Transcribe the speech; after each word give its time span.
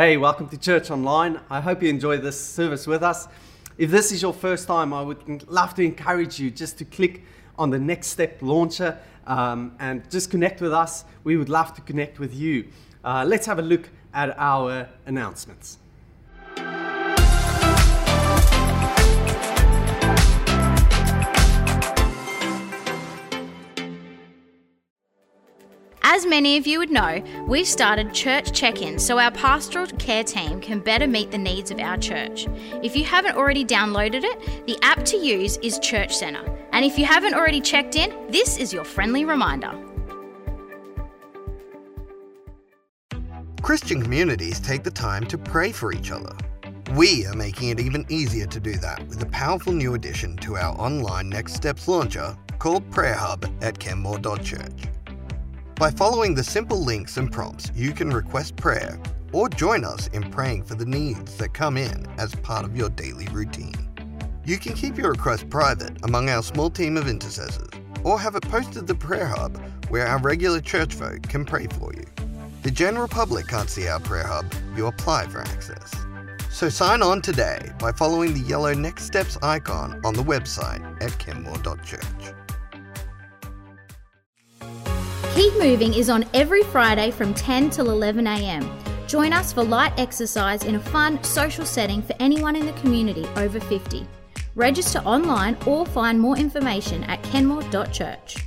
Hey, 0.00 0.16
welcome 0.16 0.48
to 0.48 0.56
Church 0.56 0.90
Online. 0.90 1.38
I 1.50 1.60
hope 1.60 1.82
you 1.82 1.90
enjoy 1.90 2.16
this 2.16 2.40
service 2.40 2.86
with 2.86 3.02
us. 3.02 3.28
If 3.76 3.90
this 3.90 4.12
is 4.12 4.22
your 4.22 4.32
first 4.32 4.66
time, 4.66 4.94
I 4.94 5.02
would 5.02 5.46
love 5.46 5.74
to 5.74 5.82
encourage 5.82 6.40
you 6.40 6.50
just 6.50 6.78
to 6.78 6.86
click 6.86 7.22
on 7.58 7.68
the 7.68 7.78
Next 7.78 8.06
Step 8.06 8.40
launcher 8.40 8.98
um, 9.26 9.76
and 9.78 10.10
just 10.10 10.30
connect 10.30 10.62
with 10.62 10.72
us. 10.72 11.04
We 11.22 11.36
would 11.36 11.50
love 11.50 11.74
to 11.74 11.82
connect 11.82 12.18
with 12.18 12.34
you. 12.34 12.68
Uh, 13.04 13.26
let's 13.28 13.44
have 13.44 13.58
a 13.58 13.62
look 13.62 13.90
at 14.14 14.34
our 14.38 14.88
announcements. 15.04 15.76
As 26.12 26.26
many 26.26 26.56
of 26.56 26.66
you 26.66 26.80
would 26.80 26.90
know, 26.90 27.22
we've 27.46 27.68
started 27.68 28.12
church 28.12 28.50
check 28.50 28.82
ins 28.82 29.06
so 29.06 29.20
our 29.20 29.30
pastoral 29.30 29.86
care 29.86 30.24
team 30.24 30.60
can 30.60 30.80
better 30.80 31.06
meet 31.06 31.30
the 31.30 31.38
needs 31.38 31.70
of 31.70 31.78
our 31.78 31.96
church. 31.96 32.48
If 32.82 32.96
you 32.96 33.04
haven't 33.04 33.36
already 33.36 33.64
downloaded 33.64 34.24
it, 34.24 34.66
the 34.66 34.76
app 34.82 35.04
to 35.04 35.16
use 35.16 35.56
is 35.58 35.78
Church 35.78 36.12
Centre. 36.16 36.44
And 36.72 36.84
if 36.84 36.98
you 36.98 37.04
haven't 37.04 37.34
already 37.34 37.60
checked 37.60 37.94
in, 37.94 38.12
this 38.28 38.58
is 38.58 38.72
your 38.72 38.82
friendly 38.82 39.24
reminder. 39.24 39.72
Christian 43.62 44.02
communities 44.02 44.58
take 44.58 44.82
the 44.82 44.90
time 44.90 45.24
to 45.26 45.38
pray 45.38 45.70
for 45.70 45.92
each 45.92 46.10
other. 46.10 46.36
We 46.96 47.24
are 47.26 47.36
making 47.36 47.68
it 47.68 47.78
even 47.78 48.04
easier 48.08 48.46
to 48.46 48.58
do 48.58 48.72
that 48.78 49.06
with 49.06 49.22
a 49.22 49.26
powerful 49.26 49.72
new 49.72 49.94
addition 49.94 50.36
to 50.38 50.56
our 50.56 50.76
online 50.76 51.28
Next 51.28 51.54
Steps 51.54 51.86
launcher 51.86 52.36
called 52.58 52.90
Prayer 52.90 53.14
Hub 53.14 53.48
at 53.62 53.78
kenmore.church. 53.78 54.88
By 55.80 55.90
following 55.90 56.34
the 56.34 56.44
simple 56.44 56.84
links 56.84 57.16
and 57.16 57.32
prompts, 57.32 57.72
you 57.74 57.92
can 57.92 58.10
request 58.10 58.54
prayer 58.54 59.00
or 59.32 59.48
join 59.48 59.82
us 59.82 60.08
in 60.08 60.30
praying 60.30 60.64
for 60.64 60.74
the 60.74 60.84
needs 60.84 61.38
that 61.38 61.54
come 61.54 61.78
in 61.78 62.06
as 62.18 62.34
part 62.34 62.66
of 62.66 62.76
your 62.76 62.90
daily 62.90 63.26
routine. 63.28 63.88
You 64.44 64.58
can 64.58 64.74
keep 64.74 64.98
your 64.98 65.12
request 65.12 65.48
private 65.48 66.04
among 66.04 66.28
our 66.28 66.42
small 66.42 66.68
team 66.68 66.98
of 66.98 67.08
intercessors 67.08 67.70
or 68.04 68.20
have 68.20 68.36
it 68.36 68.42
posted 68.42 68.74
to 68.74 68.82
the 68.82 68.94
Prayer 68.94 69.26
Hub 69.26 69.58
where 69.88 70.06
our 70.06 70.18
regular 70.18 70.60
church 70.60 70.92
folk 70.92 71.22
can 71.22 71.46
pray 71.46 71.66
for 71.78 71.94
you. 71.94 72.04
The 72.62 72.70
general 72.70 73.08
public 73.08 73.48
can't 73.48 73.70
see 73.70 73.88
our 73.88 74.00
Prayer 74.00 74.26
Hub, 74.26 74.44
you 74.76 74.86
apply 74.86 75.28
for 75.28 75.40
access. 75.40 75.94
So 76.50 76.68
sign 76.68 77.00
on 77.00 77.22
today 77.22 77.72
by 77.78 77.92
following 77.92 78.34
the 78.34 78.40
yellow 78.40 78.74
Next 78.74 79.04
Steps 79.04 79.38
icon 79.40 79.98
on 80.04 80.12
the 80.12 80.22
website 80.22 81.02
at 81.02 81.18
kenmore.church. 81.18 82.34
Keep 85.34 85.58
Moving 85.60 85.94
is 85.94 86.10
on 86.10 86.24
every 86.34 86.64
Friday 86.64 87.12
from 87.12 87.32
10 87.32 87.70
till 87.70 87.90
11 87.90 88.26
a.m. 88.26 88.68
Join 89.06 89.32
us 89.32 89.52
for 89.52 89.62
light 89.62 89.92
exercise 89.96 90.64
in 90.64 90.74
a 90.74 90.80
fun, 90.80 91.22
social 91.22 91.64
setting 91.64 92.02
for 92.02 92.16
anyone 92.18 92.56
in 92.56 92.66
the 92.66 92.72
community 92.74 93.24
over 93.36 93.60
50. 93.60 94.04
Register 94.56 94.98
online 95.00 95.56
or 95.66 95.86
find 95.86 96.20
more 96.20 96.36
information 96.36 97.04
at 97.04 97.22
kenmore.church. 97.22 98.38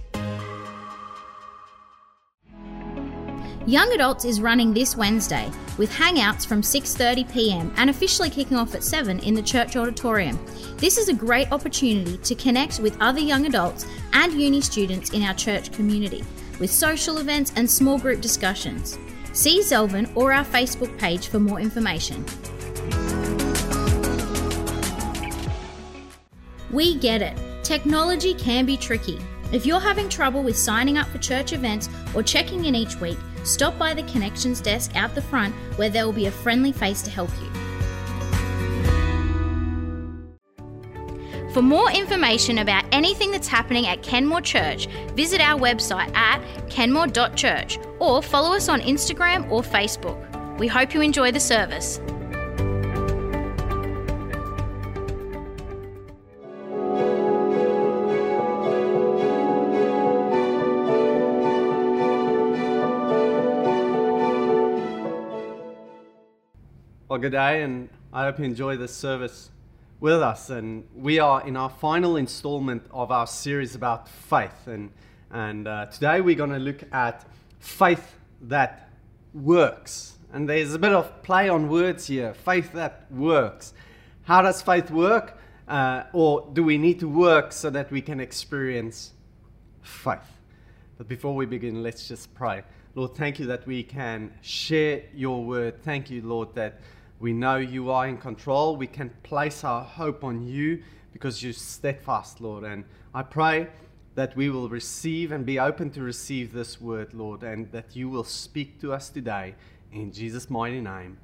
Young 3.65 3.93
Adults 3.93 4.25
is 4.25 4.41
running 4.41 4.73
this 4.73 4.97
Wednesday 4.97 5.49
with 5.77 5.89
hangouts 5.89 6.45
from 6.45 6.61
6:30 6.61 7.31
p.m. 7.31 7.73
and 7.77 7.89
officially 7.89 8.29
kicking 8.29 8.57
off 8.57 8.75
at 8.75 8.83
7 8.83 9.19
in 9.19 9.33
the 9.33 9.41
church 9.41 9.77
auditorium. 9.77 10.37
This 10.75 10.97
is 10.97 11.07
a 11.07 11.13
great 11.13 11.49
opportunity 11.53 12.17
to 12.17 12.35
connect 12.35 12.81
with 12.81 12.97
other 12.99 13.21
young 13.21 13.45
adults 13.45 13.85
and 14.11 14.33
uni 14.33 14.59
students 14.59 15.11
in 15.11 15.23
our 15.23 15.33
church 15.33 15.71
community 15.71 16.25
with 16.59 16.71
social 16.71 17.17
events 17.17 17.53
and 17.55 17.69
small 17.69 17.97
group 17.97 18.21
discussions. 18.21 18.97
See 19.33 19.61
Zelvin 19.61 20.09
or 20.15 20.31
our 20.31 20.45
Facebook 20.45 20.97
page 20.97 21.27
for 21.27 21.39
more 21.39 21.59
information. 21.59 22.23
We 26.71 26.95
get 26.97 27.21
it. 27.21 27.37
Technology 27.63 28.33
can 28.33 28.65
be 28.65 28.77
tricky. 28.77 29.19
If 29.51 29.65
you're 29.65 29.79
having 29.79 30.09
trouble 30.09 30.41
with 30.41 30.57
signing 30.57 30.97
up 30.97 31.07
for 31.07 31.19
church 31.19 31.53
events 31.53 31.87
or 32.15 32.23
checking 32.23 32.65
in 32.65 32.73
each 32.73 32.99
week, 32.99 33.17
stop 33.43 33.77
by 33.77 33.93
the 33.93 34.03
connections 34.03 34.59
desk 34.61 34.95
out 34.95 35.13
the 35.13 35.21
front 35.21 35.53
where 35.77 35.89
there 35.89 36.05
will 36.05 36.13
be 36.13 36.25
a 36.25 36.31
friendly 36.31 36.71
face 36.71 37.01
to 37.03 37.11
help 37.11 37.29
you. 37.41 37.62
For 41.53 41.61
more 41.61 41.91
information 41.91 42.57
about 42.57 42.83
anything 42.91 43.29
that's 43.29 43.47
happening 43.47 43.85
at 43.85 44.01
Kenmore 44.01 44.41
Church, 44.41 44.87
visit 45.13 45.39
our 45.39 45.59
website 45.59 46.11
at 46.15 46.41
kenmore.church 46.67 47.77
or 47.99 48.23
follow 48.23 48.55
us 48.55 48.69
on 48.69 48.81
Instagram 48.81 49.47
or 49.51 49.61
Facebook. 49.61 50.17
We 50.57 50.67
hope 50.67 50.95
you 50.95 51.01
enjoy 51.01 51.31
the 51.31 51.39
service. 51.39 51.99
Well, 67.07 67.19
good 67.19 67.33
day, 67.33 67.61
and 67.61 67.89
I 68.11 68.23
hope 68.23 68.39
you 68.39 68.45
enjoy 68.45 68.75
this 68.77 68.91
service 68.91 69.51
with 70.03 70.21
us. 70.21 70.49
And 70.49 70.83
we 70.93 71.17
are 71.19 71.47
in 71.47 71.55
our 71.55 71.69
final 71.69 72.17
installment 72.17 72.85
of 72.91 73.09
our 73.09 73.25
series 73.25 73.73
about 73.73 74.09
faith. 74.09 74.67
And, 74.67 74.91
and 75.31 75.65
uh, 75.65 75.85
today 75.85 76.19
we're 76.19 76.35
going 76.35 76.49
to 76.49 76.59
look 76.59 76.83
at 76.91 77.25
faith 77.59 78.15
that 78.41 78.89
works. 79.33 80.17
And 80.33 80.49
there's 80.49 80.73
a 80.73 80.79
bit 80.79 80.91
of 80.91 81.23
play 81.23 81.47
on 81.47 81.69
words 81.69 82.07
here 82.07 82.33
faith 82.33 82.73
that 82.73 83.05
works. 83.09 83.73
How 84.23 84.41
does 84.41 84.61
faith 84.61 84.91
work? 84.91 85.39
Uh, 85.69 86.03
or 86.11 86.49
do 86.51 86.65
we 86.65 86.77
need 86.77 86.99
to 86.99 87.07
work 87.07 87.53
so 87.53 87.69
that 87.69 87.89
we 87.89 88.01
can 88.01 88.19
experience 88.19 89.13
faith? 89.83 90.19
But 90.97 91.07
before 91.07 91.33
we 91.33 91.45
begin, 91.45 91.81
let's 91.81 92.09
just 92.09 92.33
pray. 92.33 92.63
Lord, 92.95 93.15
thank 93.15 93.39
you 93.39 93.45
that 93.45 93.65
we 93.65 93.83
can 93.83 94.33
share 94.41 95.03
your 95.15 95.45
word. 95.45 95.81
Thank 95.81 96.11
you, 96.11 96.21
Lord, 96.23 96.53
that 96.55 96.81
we 97.19 97.33
know 97.33 97.57
you 97.57 97.91
are 97.91 98.07
in 98.07 98.17
control. 98.17 98.75
We 98.75 98.87
can 98.87 99.09
place 99.23 99.63
our 99.63 99.83
hope 99.83 100.23
on 100.23 100.45
you 100.45 100.83
because 101.11 101.43
you're 101.43 101.53
steadfast, 101.53 102.41
Lord. 102.41 102.63
And 102.63 102.83
I 103.13 103.23
pray 103.23 103.67
that 104.15 104.35
we 104.35 104.49
will 104.49 104.69
receive 104.69 105.31
and 105.31 105.45
be 105.45 105.59
open 105.59 105.89
to 105.91 106.01
receive 106.01 106.53
this 106.53 106.79
word, 106.79 107.13
Lord, 107.13 107.43
and 107.43 107.71
that 107.71 107.95
you 107.95 108.09
will 108.09 108.23
speak 108.23 108.79
to 108.81 108.93
us 108.93 109.09
today. 109.09 109.55
In 109.91 110.11
Jesus' 110.11 110.49
mighty 110.49 110.81
name, 110.81 111.17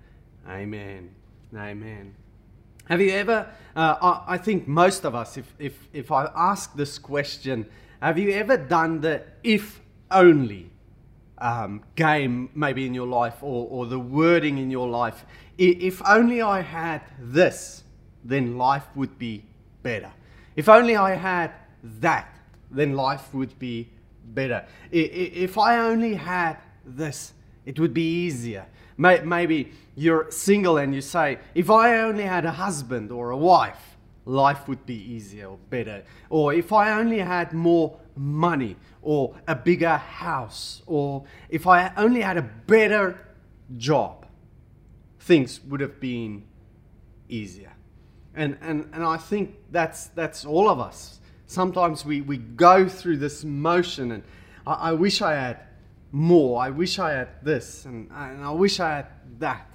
amen. 0.47 1.09
Amen. 1.55 2.15
Have 2.85 3.01
you 3.01 3.11
ever, 3.11 3.47
uh, 3.75 4.21
I, 4.27 4.37
think 4.37 4.67
most 4.67 5.05
of 5.05 5.13
us, 5.13 5.37
if, 5.37 5.53
if, 5.59 5.87
if 5.93 6.11
I 6.11 6.31
ask 6.35 6.75
this 6.75 6.97
question, 6.97 7.67
have 8.01 8.17
you 8.17 8.31
ever 8.31 8.57
done 8.57 9.01
the 9.01 9.23
if 9.43 9.79
only 10.09 10.71
um, 11.37 11.83
game 11.95 12.49
maybe 12.55 12.85
in 12.85 12.93
your 12.93 13.07
life 13.07 13.43
or, 13.43 13.67
or 13.69 13.85
the 13.85 13.99
wording 13.99 14.57
in 14.57 14.71
your 14.71 14.87
life? 14.87 15.25
If 15.61 16.01
only 16.07 16.41
I 16.41 16.61
had 16.61 17.01
this, 17.19 17.83
then 18.23 18.57
life 18.57 18.85
would 18.95 19.19
be 19.19 19.43
better. 19.83 20.09
If 20.55 20.69
only 20.69 20.95
I 20.95 21.15
had 21.15 21.51
that, 21.83 22.33
then 22.71 22.93
life 22.93 23.33
would 23.33 23.59
be 23.59 23.89
better. 24.23 24.65
If 24.89 25.57
I 25.57 25.79
only 25.79 26.15
had 26.15 26.57
this, 26.85 27.33
it 27.65 27.77
would 27.77 27.93
be 27.93 28.25
easier. 28.25 28.67
Maybe 28.97 29.73
you're 29.95 30.31
single 30.31 30.77
and 30.77 30.95
you 30.95 31.01
say, 31.01 31.39
if 31.53 31.69
I 31.69 32.03
only 32.03 32.23
had 32.23 32.45
a 32.45 32.51
husband 32.51 33.11
or 33.11 33.31
a 33.31 33.37
wife, 33.37 33.97
life 34.25 34.65
would 34.69 34.85
be 34.85 34.95
easier 34.95 35.47
or 35.47 35.57
better. 35.69 36.03
Or 36.29 36.53
if 36.53 36.71
I 36.71 36.97
only 36.99 37.19
had 37.19 37.51
more 37.51 37.99
money 38.15 38.77
or 39.01 39.35
a 39.45 39.55
bigger 39.55 39.97
house, 39.97 40.83
or 40.85 41.25
if 41.49 41.67
I 41.67 41.91
only 41.97 42.21
had 42.21 42.37
a 42.37 42.43
better 42.43 43.19
job, 43.75 44.25
things 45.19 45.61
would 45.61 45.81
have 45.81 45.99
been 45.99 46.43
easier. 47.27 47.73
And, 48.35 48.57
and, 48.61 48.89
and 48.93 49.03
I 49.03 49.17
think 49.17 49.55
that's, 49.71 50.07
that's 50.07 50.45
all 50.45 50.69
of 50.69 50.79
us. 50.79 51.19
Sometimes 51.45 52.05
we, 52.05 52.21
we 52.21 52.37
go 52.37 52.87
through 52.87 53.17
this 53.17 53.43
motion, 53.43 54.11
and 54.11 54.23
I, 54.65 54.73
I 54.73 54.91
wish 54.93 55.21
I 55.21 55.33
had 55.33 55.59
more. 56.11 56.61
I 56.61 56.69
wish 56.69 56.99
I 56.99 57.11
had 57.11 57.29
this, 57.43 57.85
and, 57.85 58.09
and 58.11 58.43
I 58.43 58.51
wish 58.51 58.79
I 58.79 58.95
had 58.97 59.07
that, 59.39 59.67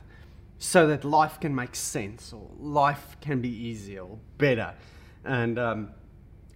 so 0.59 0.87
that 0.87 1.05
life 1.05 1.41
can 1.41 1.55
make 1.55 1.75
sense, 1.75 2.33
or 2.33 2.49
life 2.59 3.17
can 3.21 3.41
be 3.41 3.51
easier 3.51 4.03
or 4.03 4.19
better. 4.39 4.73
And, 5.25 5.59
um, 5.59 5.91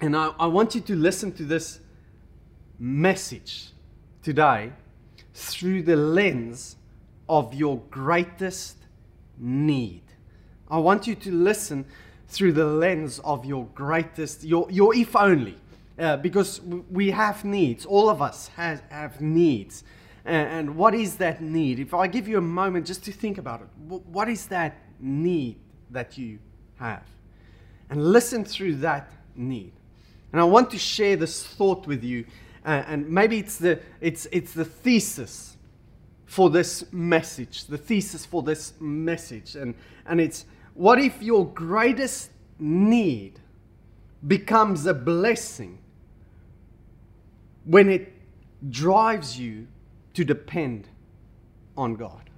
and 0.00 0.17
I, 0.17 0.32
I 0.38 0.46
want 0.46 0.75
you 0.75 0.81
to 0.82 0.94
listen 0.94 1.32
to 1.32 1.44
this 1.44 1.81
message 2.79 3.70
today 4.23 4.73
through 5.35 5.82
the 5.82 5.96
lens 5.96 6.76
of 7.29 7.55
your 7.55 7.79
greatest 7.90 8.77
need. 9.40 10.02
I 10.70 10.79
want 10.79 11.06
you 11.06 11.14
to 11.14 11.32
listen 11.32 11.87
through 12.29 12.52
the 12.52 12.67
lens 12.67 13.20
of 13.20 13.44
your 13.44 13.67
greatest, 13.75 14.44
your, 14.44 14.70
your 14.70 14.94
if 14.94 15.17
only, 15.17 15.56
uh, 15.99 16.17
because 16.19 16.61
we 16.61 17.11
have 17.11 17.44
needs. 17.44 17.87
All 17.87 18.11
of 18.11 18.20
us 18.20 18.49
has, 18.49 18.82
have 18.90 19.20
needs. 19.20 19.82
And, 20.25 20.49
and 20.49 20.76
what 20.76 20.94
is 20.94 21.17
that 21.17 21.40
need? 21.40 21.79
If 21.79 21.94
I 21.94 22.06
give 22.06 22.29
you 22.29 22.38
a 22.38 22.43
moment 22.43 22.87
just 22.87 23.05
to 23.05 23.12
think 23.12 23.38
about 23.38 23.62
it, 23.62 23.69
what 23.87 24.29
is 24.29 24.46
that 24.46 24.76
need 25.00 25.56
that 25.90 26.19
you 26.19 26.38
have? 26.79 27.02
And 27.90 28.12
listen 28.12 28.44
through 28.44 28.76
that 28.76 29.11
need. 29.35 29.73
And 30.32 30.40
I 30.40 30.44
want 30.44 30.70
to 30.73 30.79
share 30.79 31.17
this 31.17 31.43
thought 31.46 31.87
with 31.87 32.05
you. 32.05 32.26
Uh, 32.64 32.85
and 32.87 33.08
maybe 33.08 33.38
it's 33.38 33.56
the, 33.56 33.81
it's, 34.00 34.26
it's 34.31 34.52
the 34.52 34.64
thesis 34.64 35.56
for 36.28 36.50
this 36.50 36.84
message, 36.92 37.64
the 37.64 37.78
thesis 37.78 38.26
for 38.26 38.42
this 38.42 38.75
message. 38.78 39.56
And, 39.56 39.75
and 40.06 40.20
it's 40.20 40.44
what 40.75 41.00
if 41.00 41.22
your 41.22 41.46
greatest 41.46 42.30
need 42.58 43.40
becomes 44.26 44.84
a 44.84 44.92
blessing 44.92 45.78
when 47.64 47.88
it 47.88 48.12
drives 48.69 49.38
you 49.38 49.69
to 50.12 50.22
depend 50.22 50.88
on 51.78 51.94
God? 51.94 52.28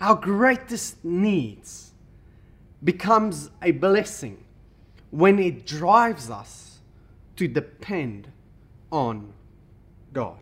Our 0.00 0.16
greatest 0.16 1.04
needs 1.04 1.92
becomes 2.82 3.50
a 3.60 3.72
blessing 3.72 4.42
when 5.10 5.38
it 5.38 5.66
drives 5.66 6.30
us 6.30 6.78
to 7.36 7.46
depend 7.46 8.28
on 8.90 9.34
God. 10.14 10.38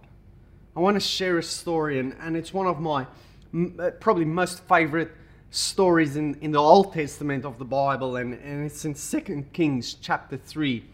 I 0.77 0.79
want 0.79 0.95
to 0.95 1.01
share 1.01 1.37
a 1.39 1.43
story, 1.43 1.99
and, 1.99 2.15
and 2.21 2.37
it's 2.37 2.55
one 2.55 2.69
of 2.69 2.79
my 2.79 3.05
uh, 3.53 3.91
probably 3.99 4.25
most 4.25 4.63
favorite 4.69 5.11
stories 5.51 6.15
in, 6.15 6.37
in 6.37 6.53
the 6.53 6.61
Old 6.61 6.93
Testament 6.93 7.45
of 7.45 7.59
the 7.59 7.65
Bible, 7.65 8.17
and, 8.17 8.35
and 8.35 8.67
it's 8.67 8.85
in 8.85 8.95
2 8.95 9.47
Kings 9.53 9.95
chapter 9.95 10.37
3. 10.37 10.85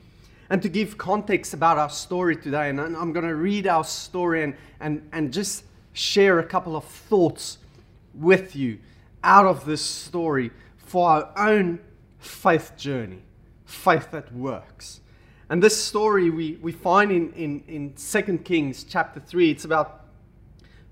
And 0.48 0.62
to 0.62 0.70
give 0.70 0.96
context 0.96 1.52
about 1.52 1.76
our 1.76 1.90
story 1.90 2.36
today, 2.36 2.70
and 2.70 2.80
I'm 2.80 3.12
going 3.12 3.26
to 3.26 3.34
read 3.34 3.66
our 3.66 3.84
story 3.84 4.44
and, 4.44 4.54
and, 4.80 5.06
and 5.12 5.30
just 5.30 5.64
share 5.92 6.38
a 6.38 6.44
couple 6.44 6.74
of 6.74 6.84
thoughts 6.84 7.58
with 8.14 8.56
you 8.56 8.78
out 9.22 9.44
of 9.44 9.66
this 9.66 9.82
story 9.82 10.52
for 10.78 11.10
our 11.10 11.32
own 11.36 11.80
faith 12.18 12.72
journey, 12.78 13.22
faith 13.66 14.10
that 14.12 14.32
works. 14.32 15.00
And 15.48 15.62
this 15.62 15.80
story 15.80 16.28
we, 16.28 16.56
we 16.60 16.72
find 16.72 17.12
in, 17.12 17.32
in, 17.34 17.62
in 17.68 17.94
2 17.94 18.38
Kings 18.38 18.82
chapter 18.82 19.20
3. 19.20 19.50
It's 19.50 19.64
about 19.64 20.06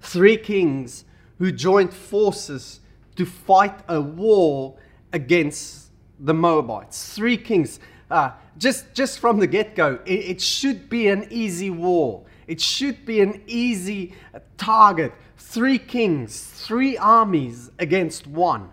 three 0.00 0.36
kings 0.36 1.04
who 1.38 1.50
joined 1.50 1.92
forces 1.92 2.78
to 3.16 3.26
fight 3.26 3.76
a 3.88 4.00
war 4.00 4.76
against 5.12 5.90
the 6.20 6.34
Moabites. 6.34 7.14
Three 7.14 7.36
kings. 7.36 7.80
Uh, 8.08 8.30
just, 8.56 8.94
just 8.94 9.18
from 9.18 9.40
the 9.40 9.46
get 9.48 9.74
go, 9.74 9.98
it, 10.04 10.12
it 10.12 10.40
should 10.40 10.88
be 10.88 11.08
an 11.08 11.26
easy 11.30 11.70
war. 11.70 12.24
It 12.46 12.60
should 12.60 13.04
be 13.04 13.20
an 13.20 13.42
easy 13.48 14.14
target. 14.56 15.12
Three 15.36 15.78
kings, 15.78 16.40
three 16.40 16.96
armies 16.96 17.72
against 17.80 18.28
one. 18.28 18.70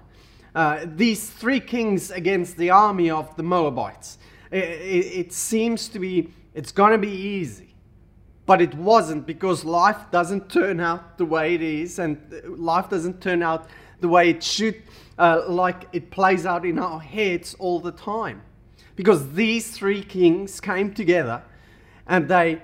Uh, 0.53 0.85
these 0.85 1.27
three 1.27 1.59
kings 1.59 2.11
against 2.11 2.57
the 2.57 2.69
army 2.69 3.09
of 3.09 3.35
the 3.35 3.43
Moabites. 3.43 4.19
It, 4.51 4.57
it, 4.57 5.33
seems 5.33 5.87
to 5.89 5.99
be, 5.99 6.29
it's 6.53 6.71
going 6.71 6.91
to 6.91 6.97
be 6.97 7.11
easy. 7.11 7.73
But 8.45 8.61
it 8.61 8.73
wasn't 8.75 9.25
because 9.25 9.63
life 9.63 9.97
doesn't 10.11 10.49
turn 10.49 10.81
out 10.81 11.17
the 11.17 11.25
way 11.25 11.55
it 11.55 11.61
is, 11.61 11.99
and 11.99 12.19
life 12.45 12.89
doesn't 12.89 13.21
turn 13.21 13.41
out 13.41 13.69
the 14.01 14.09
way 14.09 14.29
it 14.29 14.43
should, 14.43 14.81
uh, 15.17 15.43
like 15.47 15.87
it 15.93 16.11
plays 16.11 16.45
out 16.45 16.65
in 16.65 16.79
our 16.79 16.99
heads 16.99 17.55
all 17.59 17.79
the 17.79 17.93
time. 17.93 18.41
Because 18.97 19.31
these 19.33 19.71
three 19.71 20.03
kings 20.03 20.59
came 20.59 20.93
together 20.93 21.43
and 22.07 22.27
they 22.27 22.61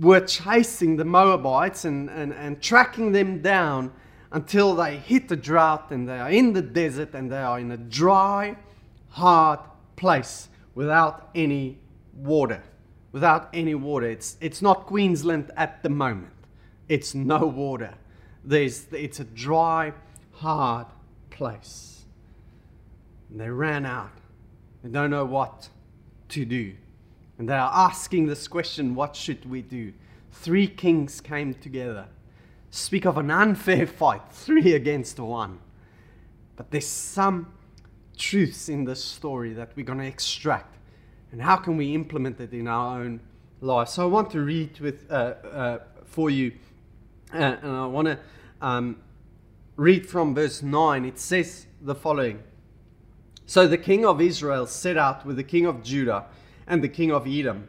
were 0.00 0.20
chasing 0.20 0.96
the 0.96 1.04
Moabites 1.04 1.84
and, 1.84 2.08
and, 2.08 2.32
and 2.32 2.62
tracking 2.62 3.12
them 3.12 3.42
down 3.42 3.92
until 4.30 4.74
they 4.74 4.96
hit 4.96 5.28
the 5.28 5.36
drought 5.36 5.90
and 5.90 6.08
they 6.08 6.18
are 6.18 6.30
in 6.30 6.54
the 6.54 6.62
desert 6.62 7.12
and 7.12 7.30
they 7.30 7.42
are 7.42 7.60
in 7.60 7.70
a 7.70 7.76
dry, 7.76 8.56
hard 9.10 9.60
place 9.96 10.48
without 10.74 11.30
any 11.34 11.78
water. 12.14 12.62
Without 13.12 13.48
any 13.52 13.74
water. 13.74 14.06
It's, 14.06 14.36
it's 14.40 14.62
not 14.62 14.86
Queensland 14.86 15.50
at 15.56 15.82
the 15.82 15.90
moment. 15.90 16.32
It's 16.88 17.14
no 17.14 17.38
water. 17.38 17.94
There's, 18.44 18.86
it's 18.92 19.20
a 19.20 19.24
dry, 19.24 19.92
hard 20.32 20.86
place. 21.30 22.04
And 23.30 23.40
they 23.40 23.50
ran 23.50 23.86
out. 23.86 24.12
They 24.82 24.90
don't 24.90 25.10
know 25.10 25.24
what 25.24 25.68
to 26.30 26.44
do. 26.44 26.74
And 27.38 27.48
they 27.48 27.54
are 27.54 27.72
asking 27.72 28.26
this 28.26 28.48
question 28.48 28.94
what 28.94 29.16
should 29.16 29.48
we 29.48 29.62
do? 29.62 29.92
Three 30.32 30.66
kings 30.66 31.20
came 31.20 31.54
together. 31.54 32.06
Speak 32.70 33.04
of 33.04 33.18
an 33.18 33.30
unfair 33.30 33.86
fight, 33.86 34.22
three 34.30 34.74
against 34.74 35.18
one. 35.20 35.58
But 36.56 36.70
there's 36.70 36.86
some 36.86 37.52
truths 38.22 38.68
in 38.68 38.84
this 38.84 39.04
story 39.04 39.52
that 39.52 39.72
we're 39.74 39.84
going 39.84 39.98
to 39.98 40.06
extract. 40.06 40.76
And 41.32 41.42
how 41.42 41.56
can 41.56 41.76
we 41.76 41.92
implement 41.92 42.40
it 42.40 42.52
in 42.52 42.68
our 42.68 43.00
own 43.00 43.20
life? 43.60 43.88
So 43.88 44.04
I 44.04 44.06
want 44.06 44.30
to 44.30 44.40
read 44.40 44.78
with, 44.78 45.10
uh, 45.10 45.14
uh, 45.14 45.78
for 46.04 46.30
you, 46.30 46.52
uh, 47.34 47.38
and 47.38 47.72
I 47.72 47.86
want 47.86 48.06
to 48.06 48.18
um, 48.60 49.00
read 49.76 50.08
from 50.08 50.36
verse 50.36 50.62
9. 50.62 51.04
It 51.04 51.18
says 51.18 51.66
the 51.80 51.96
following 51.96 52.40
So 53.44 53.66
the 53.66 53.78
king 53.78 54.06
of 54.06 54.20
Israel 54.20 54.66
set 54.66 54.96
out 54.96 55.26
with 55.26 55.36
the 55.36 55.44
king 55.44 55.66
of 55.66 55.82
Judah 55.82 56.26
and 56.68 56.82
the 56.82 56.88
king 56.88 57.10
of 57.10 57.26
Edom. 57.26 57.68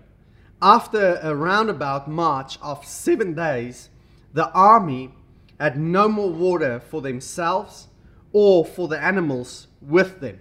After 0.61 1.19
a 1.23 1.35
roundabout 1.35 2.07
march 2.07 2.59
of 2.61 2.85
seven 2.85 3.33
days, 3.33 3.89
the 4.33 4.51
army 4.51 5.13
had 5.59 5.79
no 5.79 6.07
more 6.07 6.29
water 6.29 6.79
for 6.79 7.01
themselves 7.01 7.87
or 8.33 8.65
for 8.65 8.87
the 8.89 9.01
animals 9.01 9.67
with 9.81 10.19
them. 10.19 10.39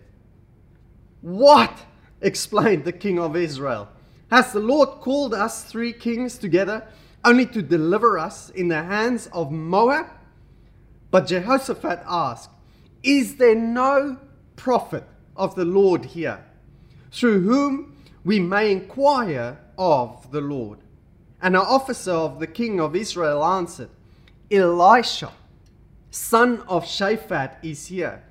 What? 1.20 1.78
explained 2.20 2.84
the 2.84 2.92
king 2.92 3.18
of 3.18 3.36
Israel. 3.36 3.88
Has 4.30 4.52
the 4.52 4.60
Lord 4.60 4.88
called 5.00 5.34
us 5.34 5.64
three 5.64 5.92
kings 5.92 6.38
together 6.38 6.86
only 7.24 7.46
to 7.46 7.62
deliver 7.62 8.18
us 8.18 8.48
in 8.50 8.68
the 8.68 8.82
hands 8.82 9.28
of 9.32 9.50
Moab? 9.50 10.06
But 11.10 11.26
Jehoshaphat 11.26 12.02
asked, 12.06 12.50
Is 13.02 13.36
there 13.36 13.54
no 13.54 14.18
prophet 14.56 15.04
of 15.36 15.54
the 15.54 15.64
Lord 15.64 16.04
here, 16.06 16.42
through 17.10 17.42
whom 17.42 17.96
we 18.24 18.40
may 18.40 18.72
inquire 18.72 19.58
of 19.76 20.30
the 20.30 20.40
Lord? 20.40 20.78
And 21.42 21.56
an 21.56 21.62
officer 21.62 22.12
of 22.12 22.38
the 22.38 22.46
king 22.46 22.80
of 22.80 22.96
Israel 22.96 23.44
answered, 23.44 23.90
Elisha, 24.50 25.32
son 26.12 26.60
of 26.68 26.84
Shaphat, 26.84 27.56
is 27.62 27.86
here. 27.86 28.22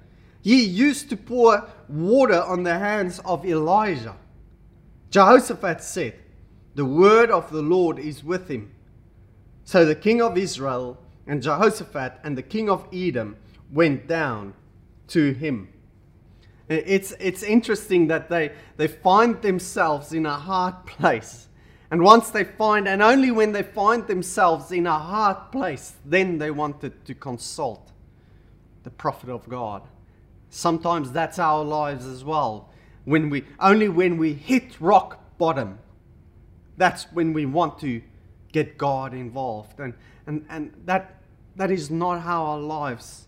He 0.41 0.63
used 0.63 1.09
to 1.09 1.17
pour 1.17 1.67
water 1.89 2.41
on 2.41 2.63
the 2.63 2.77
hands 2.79 3.19
of 3.25 3.45
Elijah. 3.45 4.15
Jehoshaphat 5.09 5.83
said, 5.83 6.15
The 6.75 6.85
word 6.85 7.29
of 7.29 7.51
the 7.51 7.61
Lord 7.61 7.99
is 7.99 8.23
with 8.23 8.47
him. 8.47 8.71
So 9.65 9.83
the 9.83 9.95
king 9.95 10.21
of 10.21 10.37
Israel 10.37 10.97
and 11.27 11.41
Jehoshaphat 11.41 12.19
and 12.23 12.37
the 12.37 12.43
king 12.43 12.69
of 12.69 12.87
Edom 12.93 13.35
went 13.71 14.07
down 14.07 14.53
to 15.09 15.33
him. 15.33 15.69
It's, 16.69 17.13
it's 17.19 17.43
interesting 17.43 18.07
that 18.07 18.29
they, 18.29 18.51
they 18.77 18.87
find 18.87 19.41
themselves 19.41 20.13
in 20.13 20.25
a 20.25 20.35
hard 20.35 20.85
place. 20.85 21.47
And 21.91 22.01
once 22.01 22.29
they 22.29 22.45
find, 22.45 22.87
and 22.87 23.01
only 23.01 23.31
when 23.31 23.51
they 23.51 23.63
find 23.63 24.07
themselves 24.07 24.71
in 24.71 24.87
a 24.87 24.97
hard 24.97 25.51
place, 25.51 25.93
then 26.05 26.37
they 26.37 26.49
wanted 26.49 27.03
to 27.05 27.13
consult 27.13 27.91
the 28.83 28.89
prophet 28.89 29.29
of 29.29 29.47
God. 29.49 29.83
Sometimes 30.49 31.11
that's 31.11 31.37
our 31.37 31.63
lives 31.63 32.05
as 32.05 32.23
well. 32.23 32.69
When 33.03 33.29
we 33.29 33.43
only 33.59 33.89
when 33.89 34.17
we 34.17 34.33
hit 34.33 34.79
rock 34.79 35.37
bottom, 35.37 35.79
that's 36.77 37.03
when 37.11 37.33
we 37.33 37.45
want 37.45 37.79
to 37.79 38.01
get 38.51 38.77
God 38.77 39.13
involved. 39.13 39.79
And 39.79 39.93
and, 40.27 40.45
and 40.49 40.73
that 40.85 41.21
that 41.55 41.71
is 41.71 41.89
not 41.89 42.21
how 42.21 42.45
our 42.45 42.59
lives 42.59 43.27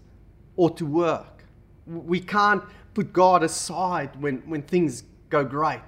ought 0.56 0.78
to 0.78 0.86
work. 0.86 1.44
We 1.86 2.20
can't 2.20 2.64
put 2.94 3.12
God 3.12 3.44
aside 3.44 4.22
when, 4.22 4.38
when 4.46 4.62
things 4.62 5.04
go 5.30 5.44
great 5.44 5.82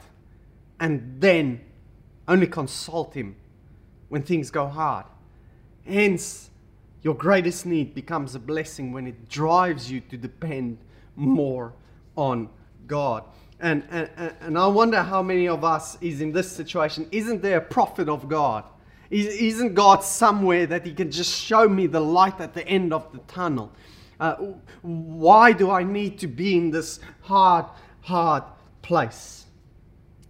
and 0.79 1.15
then 1.20 1.62
only 2.27 2.48
consult 2.48 3.13
Him 3.13 3.36
when 4.10 4.24
things 4.24 4.51
go 4.51 4.67
hard. 4.67 5.05
Hence, 5.86 6.50
your 7.01 7.13
greatest 7.13 7.65
need 7.65 7.94
becomes 7.94 8.34
a 8.34 8.39
blessing 8.39 8.91
when 8.91 9.08
it 9.08 9.29
drives 9.29 9.91
you 9.91 10.01
to 10.01 10.17
depend 10.17 10.79
more 11.15 11.74
on 12.15 12.50
God. 12.88 13.24
And, 13.60 13.84
and, 13.89 14.10
and 14.41 14.58
I 14.58 14.67
wonder 14.67 15.01
how 15.01 15.22
many 15.22 15.48
of 15.48 15.63
us 15.63 15.98
is 16.01 16.22
in 16.22 16.32
this 16.32 16.51
situation. 16.51 17.08
Isn't 17.12 17.41
there 17.41 17.58
a 17.58 17.62
prophet 17.62 18.10
of 18.10 18.27
God? 18.27 18.65
Isn't 19.12 19.75
God 19.75 20.03
somewhere 20.03 20.65
that 20.65 20.86
He 20.86 20.94
can 20.94 21.12
just 21.12 21.39
show 21.39 21.70
me 21.70 21.88
the 21.88 22.00
light 22.00 22.41
at 22.41 22.53
the 22.53 22.67
end 22.67 22.91
of 22.91 23.12
the 23.12 23.20
tunnel? 23.20 23.72
Uh, 24.20 24.36
why 24.82 25.51
do 25.51 25.70
I 25.70 25.84
need 25.84 26.17
to 26.20 26.27
be 26.27 26.58
in 26.58 26.72
this 26.72 27.00
hard, 27.22 27.65
hard 28.01 28.44
place? 28.82 29.45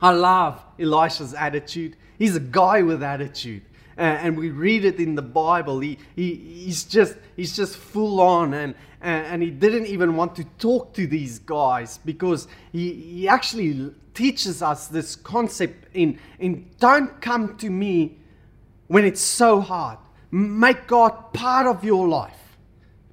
I 0.06 0.12
love 0.12 0.64
Elisha's 0.80 1.34
attitude. 1.34 1.96
He's 2.20 2.36
a 2.36 2.40
guy 2.40 2.84
with 2.84 3.02
attitude. 3.02 3.64
and 3.98 4.38
we 4.38 4.52
read 4.52 4.86
it 4.86 5.00
in 5.00 5.16
the 5.16 5.24
Bible. 5.24 5.80
He, 5.80 5.98
he, 6.16 6.36
he's, 6.36 6.84
just, 6.84 7.16
he's 7.36 7.56
just 7.56 7.76
full 7.76 8.22
on, 8.22 8.54
and, 8.54 8.76
and, 9.02 9.42
he 9.42 9.50
didn't 9.50 9.88
even 9.88 10.16
want 10.16 10.36
to 10.36 10.44
talk 10.60 10.94
to 10.94 11.08
these 11.08 11.40
guys 11.40 11.98
because 12.06 12.48
he, 12.72 12.94
he 12.94 13.28
actually 13.28 13.96
teaches 14.14 14.62
us 14.62 14.90
this 14.90 15.16
concept 15.16 15.88
in, 15.96 16.20
in 16.38 16.70
don't 16.80 17.20
come 17.20 17.58
to 17.58 17.72
me 17.72 18.20
when 18.86 19.06
it's 19.06 19.22
so 19.22 19.60
hard. 19.60 19.98
Make 20.30 20.86
God 20.86 21.34
part 21.34 21.66
of 21.66 21.84
your 21.84 22.08
life. 22.08 22.58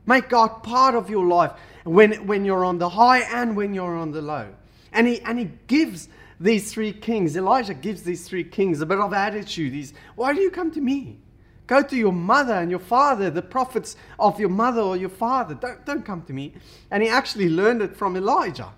Make 0.04 0.28
God 0.28 0.62
part 0.62 0.94
of 0.94 1.08
your 1.08 1.24
life 1.26 1.52
when, 1.84 2.26
when 2.26 2.44
you're 2.44 2.66
on 2.66 2.76
the 2.76 2.90
high 2.90 3.20
and 3.20 3.56
when 3.56 3.72
you're 3.72 3.96
on 3.96 4.12
the 4.12 4.20
low. 4.20 4.48
And 4.92 5.06
he, 5.06 5.22
and 5.22 5.38
he 5.38 5.48
gives 5.68 6.10
these 6.42 6.72
three 6.72 6.92
kings, 6.92 7.36
Elijah 7.36 7.74
gives 7.74 8.02
these 8.02 8.26
three 8.26 8.44
kings 8.44 8.80
a 8.80 8.86
bit 8.86 8.98
of 8.98 9.12
attitude. 9.12 9.72
He's, 9.72 9.94
why 10.16 10.34
do 10.34 10.40
you 10.40 10.50
come 10.50 10.70
to 10.72 10.80
me? 10.80 11.20
Go 11.68 11.82
to 11.82 11.96
your 11.96 12.12
mother 12.12 12.54
and 12.54 12.68
your 12.68 12.80
father, 12.80 13.30
the 13.30 13.42
prophets 13.42 13.96
of 14.18 14.40
your 14.40 14.48
mother 14.48 14.80
or 14.80 14.96
your 14.96 15.08
father. 15.08 15.54
Don't, 15.54 15.86
don't 15.86 16.04
come 16.04 16.22
to 16.22 16.32
me. 16.32 16.54
And 16.90 17.02
he 17.02 17.08
actually 17.08 17.48
learned 17.48 17.80
it 17.80 17.96
from 17.96 18.16
Elijah. 18.16 18.72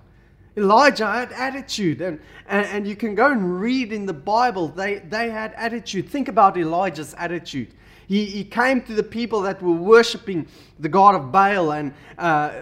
Elijah 0.56 1.06
had 1.06 1.32
attitude, 1.32 2.00
and, 2.00 2.20
and, 2.46 2.66
and 2.66 2.86
you 2.86 2.94
can 2.94 3.14
go 3.14 3.32
and 3.32 3.60
read 3.60 3.92
in 3.92 4.06
the 4.06 4.12
Bible, 4.12 4.68
they, 4.68 4.98
they 4.98 5.30
had 5.30 5.52
attitude. 5.54 6.08
Think 6.08 6.28
about 6.28 6.56
Elijah's 6.56 7.14
attitude. 7.18 7.74
He, 8.06 8.26
he 8.26 8.44
came 8.44 8.82
to 8.82 8.94
the 8.94 9.02
people 9.02 9.40
that 9.40 9.60
were 9.60 9.72
worshiping 9.72 10.46
the 10.78 10.88
God 10.88 11.14
of 11.14 11.32
Baal, 11.32 11.72
and, 11.72 11.94
uh, 12.18 12.52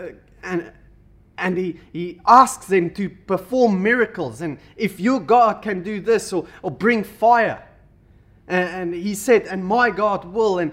and, 0.43 0.73
and 1.43 1.59
he, 1.59 1.77
he 1.93 2.21
asks 2.27 2.67
them 2.67 2.89
to 2.91 3.11
perform 3.11 3.83
miracles. 3.83 4.41
And 4.41 4.59
if 4.77 5.01
your 5.01 5.21
God 5.21 5.61
can 5.61 5.83
do 5.83 6.01
this 6.01 6.33
or, 6.33 6.47
or 6.63 6.71
bring 6.71 7.03
fire, 7.05 7.67
and, 8.47 8.69
and 8.69 8.95
he 8.95 9.15
said, 9.15 9.47
and 9.49 9.65
my 9.65 9.91
God 9.91 10.25
will, 10.25 10.61
and, 10.61 10.73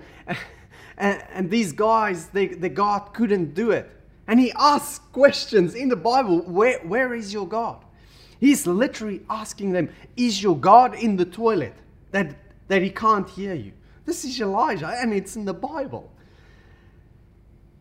and, 0.97 1.23
and 1.33 1.49
these 1.49 1.73
guys, 1.73 2.27
they, 2.27 2.47
the 2.47 2.69
God 2.69 3.13
couldn't 3.13 3.55
do 3.55 3.71
it. 3.71 3.89
And 4.27 4.39
he 4.39 4.51
asks 4.55 4.99
questions 5.11 5.73
in 5.73 5.89
the 5.89 5.95
Bible 5.95 6.41
where, 6.41 6.79
where 6.79 7.15
is 7.15 7.33
your 7.33 7.47
God? 7.47 7.83
He's 8.39 8.67
literally 8.67 9.21
asking 9.29 9.71
them, 9.71 9.89
Is 10.15 10.41
your 10.41 10.55
God 10.55 10.93
in 10.95 11.17
the 11.17 11.25
toilet 11.25 11.73
that, 12.11 12.35
that 12.67 12.83
he 12.83 12.91
can't 12.91 13.27
hear 13.27 13.55
you? 13.55 13.73
This 14.05 14.23
is 14.23 14.39
Elijah, 14.39 14.87
and 14.87 15.13
it's 15.13 15.35
in 15.35 15.45
the 15.45 15.53
Bible. 15.53 16.11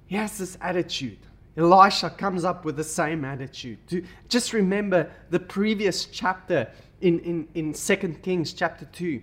He 0.07 0.17
has 0.17 0.39
this 0.39 0.57
attitude. 0.61 1.19
Elisha 1.59 2.09
comes 2.09 2.45
up 2.45 2.65
with 2.65 2.77
the 2.77 2.85
same 2.85 3.25
attitude. 3.25 3.79
To, 3.89 4.05
just 4.29 4.53
remember 4.53 5.11
the 5.31 5.41
previous 5.41 6.05
chapter 6.05 6.71
in, 7.01 7.19
in, 7.21 7.49
in 7.55 7.73
2 7.73 7.97
Kings 8.23 8.53
chapter 8.53 8.85
2. 8.87 9.21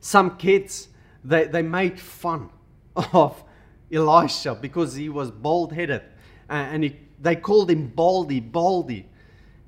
Some 0.00 0.38
kids, 0.38 0.88
they, 1.22 1.46
they 1.46 1.60
made 1.60 2.00
fun 2.00 2.48
of 2.96 3.44
Elisha 3.92 4.54
because 4.54 4.94
he 4.94 5.10
was 5.10 5.30
bald 5.30 5.72
headed. 5.72 6.02
And 6.48 6.82
he, 6.82 6.96
they 7.20 7.36
called 7.36 7.70
him 7.70 7.88
Baldy, 7.88 8.40
Baldy. 8.40 9.06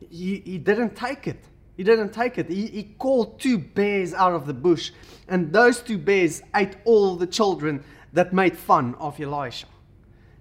He, 0.09 0.38
he 0.38 0.57
didn't 0.57 0.97
take 0.97 1.26
it. 1.26 1.45
He 1.76 1.85
didn't 1.85 2.12
take 2.12 2.38
it. 2.38 2.49
He, 2.49 2.67
he 2.69 2.83
called 2.99 3.38
two 3.38 3.59
bears 3.59 4.14
out 4.14 4.33
of 4.33 4.47
the 4.47 4.55
bush, 4.55 4.93
and 5.29 5.52
those 5.52 5.81
two 5.81 5.97
bears 5.97 6.43
ate 6.55 6.76
all 6.85 7.17
the 7.17 7.26
children 7.26 7.85
that 8.12 8.33
made 8.33 8.57
fun 8.57 8.95
of 8.97 9.19
Elisha. 9.21 9.67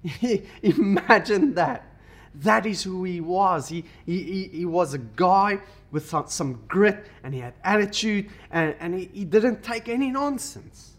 Imagine 0.61 1.53
that. 1.55 1.85
That 2.35 2.65
is 2.65 2.83
who 2.83 3.03
he 3.03 3.21
was. 3.21 3.67
He, 3.67 3.83
he, 4.05 4.49
he 4.51 4.65
was 4.65 4.93
a 4.93 4.99
guy 4.99 5.59
with 5.91 6.07
some, 6.07 6.27
some 6.27 6.63
grit 6.67 7.05
and 7.23 7.33
he 7.33 7.39
had 7.39 7.53
attitude 7.63 8.29
and, 8.51 8.75
and 8.79 8.93
he, 8.93 9.09
he 9.13 9.25
didn't 9.25 9.63
take 9.63 9.89
any 9.89 10.11
nonsense. 10.11 10.93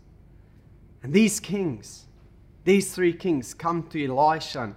And 1.03 1.13
these 1.13 1.41
kings, 1.41 2.07
these 2.65 2.95
three 2.95 3.13
kings 3.13 3.55
come 3.55 3.85
to 3.89 4.05
Elisha 4.05 4.63
and, 4.63 4.75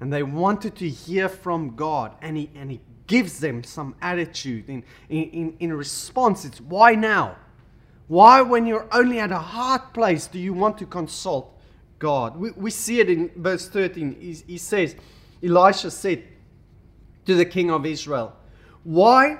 and 0.00 0.12
they 0.12 0.22
wanted 0.22 0.76
to 0.76 0.88
hear 0.88 1.28
from 1.28 1.74
God. 1.74 2.14
And 2.22 2.36
he, 2.36 2.50
and 2.54 2.70
he 2.70 2.80
gives 3.06 3.40
them 3.40 3.62
some 3.62 3.94
attitude. 4.00 4.68
In, 4.68 4.84
in, 5.08 5.56
in 5.58 5.72
response, 5.72 6.44
it's 6.44 6.60
why 6.60 6.94
now? 6.94 7.36
Why, 8.08 8.40
when 8.40 8.66
you're 8.66 8.86
only 8.92 9.18
at 9.18 9.32
a 9.32 9.38
hard 9.38 9.92
place, 9.92 10.28
do 10.28 10.38
you 10.38 10.54
want 10.54 10.78
to 10.78 10.86
consult 10.86 11.55
God? 11.98 12.36
We, 12.36 12.50
we 12.52 12.70
see 12.70 13.00
it 13.00 13.10
in 13.10 13.30
verse 13.36 13.68
13. 13.68 14.16
He, 14.20 14.32
he 14.46 14.58
says, 14.58 14.96
Elisha 15.42 15.90
said 15.90 16.24
to 17.24 17.34
the 17.34 17.44
king 17.44 17.70
of 17.70 17.86
Israel, 17.86 18.34
Why 18.84 19.38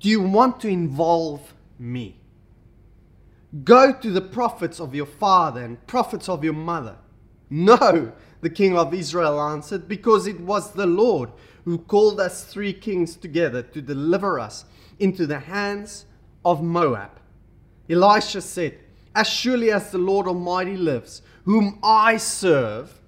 do 0.00 0.08
you 0.08 0.20
want 0.20 0.60
to 0.60 0.68
involve 0.68 1.54
me? 1.78 2.20
Go 3.64 3.92
to 3.92 4.10
the 4.10 4.20
prophets 4.20 4.80
of 4.80 4.94
your 4.94 5.06
father 5.06 5.62
and 5.62 5.84
prophets 5.86 6.28
of 6.28 6.44
your 6.44 6.52
mother 6.52 6.96
no, 7.50 8.12
the 8.40 8.50
king 8.50 8.76
of 8.76 8.92
Israel 8.92 9.40
answered, 9.40 9.88
because 9.88 10.26
it 10.26 10.40
was 10.40 10.72
the 10.72 10.86
Lord 10.86 11.30
who 11.64 11.78
called 11.78 12.20
us 12.20 12.44
three 12.44 12.72
kings 12.72 13.16
together 13.16 13.62
to 13.62 13.80
deliver 13.80 14.40
us 14.40 14.64
into 14.98 15.26
the 15.26 15.38
hands 15.38 16.06
of 16.44 16.62
Moab. 16.62 17.10
Elisha 17.88 18.40
said, 18.40 18.78
As 19.14 19.28
surely 19.28 19.70
as 19.70 19.90
the 19.90 19.98
Lord 19.98 20.26
Almighty 20.26 20.76
lives, 20.76 21.22
whom 21.46 21.78
I 21.82 22.18
serve, 22.18 23.00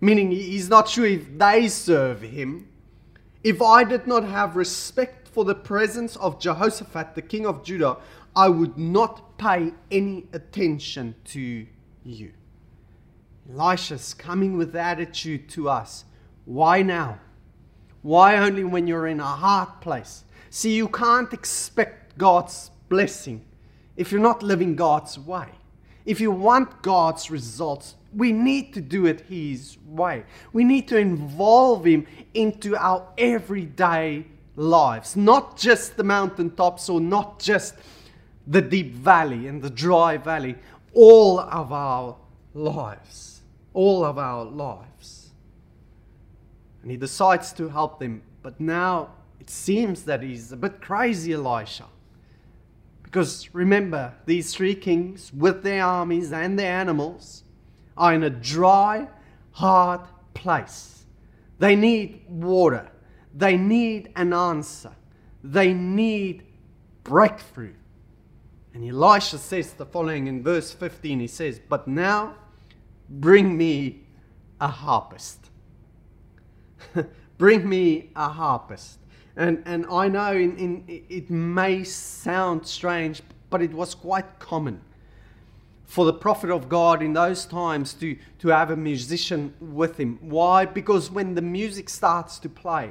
meaning 0.00 0.30
he's 0.30 0.68
not 0.68 0.88
sure 0.88 1.06
if 1.06 1.36
they 1.36 1.68
serve 1.68 2.22
him, 2.22 2.68
if 3.42 3.60
I 3.60 3.82
did 3.82 4.06
not 4.06 4.24
have 4.24 4.56
respect 4.56 5.26
for 5.28 5.44
the 5.44 5.54
presence 5.54 6.16
of 6.16 6.38
Jehoshaphat, 6.38 7.14
the 7.14 7.22
king 7.22 7.46
of 7.46 7.64
Judah, 7.64 7.96
I 8.34 8.50
would 8.50 8.76
not 8.76 9.38
pay 9.38 9.72
any 9.90 10.26
attention 10.32 11.14
to 11.26 11.66
you. 12.04 12.32
Elisha's 13.50 14.12
coming 14.12 14.56
with 14.58 14.76
attitude 14.76 15.48
to 15.50 15.70
us. 15.70 16.04
Why 16.44 16.82
now? 16.82 17.20
Why 18.02 18.36
only 18.36 18.64
when 18.64 18.86
you're 18.86 19.06
in 19.06 19.20
a 19.20 19.24
hard 19.24 19.80
place? 19.80 20.24
See, 20.50 20.74
you 20.74 20.88
can't 20.88 21.32
expect 21.32 22.18
God's 22.18 22.70
blessing 22.88 23.44
if 23.96 24.12
you're 24.12 24.20
not 24.20 24.42
living 24.42 24.76
God's 24.76 25.18
way. 25.18 25.48
If 26.06 26.20
you 26.20 26.30
want 26.30 26.82
God's 26.82 27.30
results, 27.30 27.96
we 28.14 28.32
need 28.32 28.72
to 28.74 28.80
do 28.80 29.04
it 29.06 29.22
His 29.22 29.76
way. 29.86 30.24
We 30.52 30.64
need 30.64 30.88
to 30.88 30.96
involve 30.96 31.84
Him 31.84 32.06
into 32.32 32.76
our 32.76 33.06
everyday 33.18 34.24
lives, 34.54 35.16
not 35.16 35.58
just 35.58 35.98
the 35.98 36.04
mountaintops 36.04 36.88
or 36.88 37.00
not 37.00 37.38
just 37.38 37.74
the 38.46 38.62
deep 38.62 38.94
valley 38.94 39.48
and 39.48 39.60
the 39.60 39.68
dry 39.68 40.16
valley, 40.16 40.56
all 40.94 41.40
of 41.40 41.72
our 41.72 42.16
lives 42.54 43.36
all 43.76 44.06
of 44.06 44.16
our 44.16 44.42
lives. 44.42 45.32
And 46.80 46.90
he 46.90 46.96
decides 46.96 47.52
to 47.52 47.68
help 47.68 48.00
them. 48.00 48.22
But 48.42 48.58
now 48.58 49.10
it 49.38 49.50
seems 49.50 50.04
that 50.04 50.22
he's 50.22 50.50
a 50.50 50.56
bit 50.56 50.80
crazy, 50.80 51.34
Elisha. 51.34 51.84
Because 53.06 53.48
remember, 53.54 54.12
these 54.26 54.54
three 54.54 54.74
kings, 54.74 55.32
with 55.32 55.62
their 55.62 55.82
armies 55.82 56.32
and 56.32 56.58
their 56.58 56.72
animals, 56.72 57.44
are 57.96 58.12
in 58.12 58.22
a 58.22 58.30
dry, 58.30 59.08
hard 59.52 60.02
place. 60.34 61.06
They 61.58 61.74
need 61.74 62.24
water. 62.28 62.90
They 63.34 63.56
need 63.56 64.12
an 64.16 64.32
answer. 64.32 64.92
They 65.42 65.72
need 65.72 66.44
breakthrough. 67.02 67.74
And 68.74 68.86
Elisha 68.86 69.38
says 69.38 69.72
the 69.72 69.86
following 69.86 70.26
in 70.26 70.42
verse 70.42 70.72
15 70.72 71.20
he 71.20 71.26
says, 71.26 71.58
But 71.66 71.88
now 71.88 72.34
Bring 73.08 73.56
me 73.56 74.04
a 74.60 74.68
harpist. 74.68 75.50
Bring 77.38 77.68
me 77.68 78.10
a 78.16 78.28
harpist. 78.28 78.98
And, 79.36 79.62
and 79.66 79.86
I 79.90 80.08
know 80.08 80.32
in, 80.32 80.56
in, 80.56 80.84
it 80.88 81.30
may 81.30 81.84
sound 81.84 82.66
strange, 82.66 83.22
but 83.50 83.60
it 83.60 83.72
was 83.72 83.94
quite 83.94 84.38
common 84.38 84.80
for 85.84 86.04
the 86.04 86.12
prophet 86.12 86.50
of 86.50 86.68
God 86.68 87.02
in 87.02 87.12
those 87.12 87.46
times 87.46 87.94
to, 87.94 88.16
to 88.40 88.48
have 88.48 88.70
a 88.70 88.76
musician 88.76 89.54
with 89.60 89.98
him. 89.98 90.18
Why? 90.20 90.64
Because 90.64 91.10
when 91.10 91.34
the 91.34 91.42
music 91.42 91.88
starts 91.88 92.38
to 92.40 92.48
play, 92.48 92.90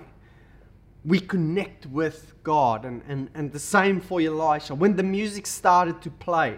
we 1.04 1.20
connect 1.20 1.86
with 1.88 2.34
God. 2.44 2.86
And, 2.86 3.02
and, 3.08 3.30
and 3.34 3.52
the 3.52 3.60
same 3.60 4.00
for 4.00 4.22
Elisha. 4.22 4.74
When 4.76 4.96
the 4.96 5.04
music 5.04 5.46
started 5.46 6.02
to 6.04 6.10
play, 6.10 6.58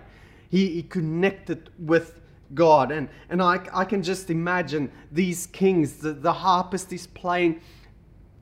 he, 0.49 0.67
he 0.67 0.83
connected 0.83 1.69
with 1.79 2.19
God. 2.53 2.91
And, 2.91 3.09
and 3.29 3.41
I, 3.41 3.59
I 3.73 3.83
can 3.83 4.03
just 4.03 4.29
imagine 4.29 4.91
these 5.11 5.47
kings, 5.47 5.93
the, 5.97 6.13
the 6.13 6.33
harpist 6.33 6.93
is 6.93 7.07
playing. 7.07 7.61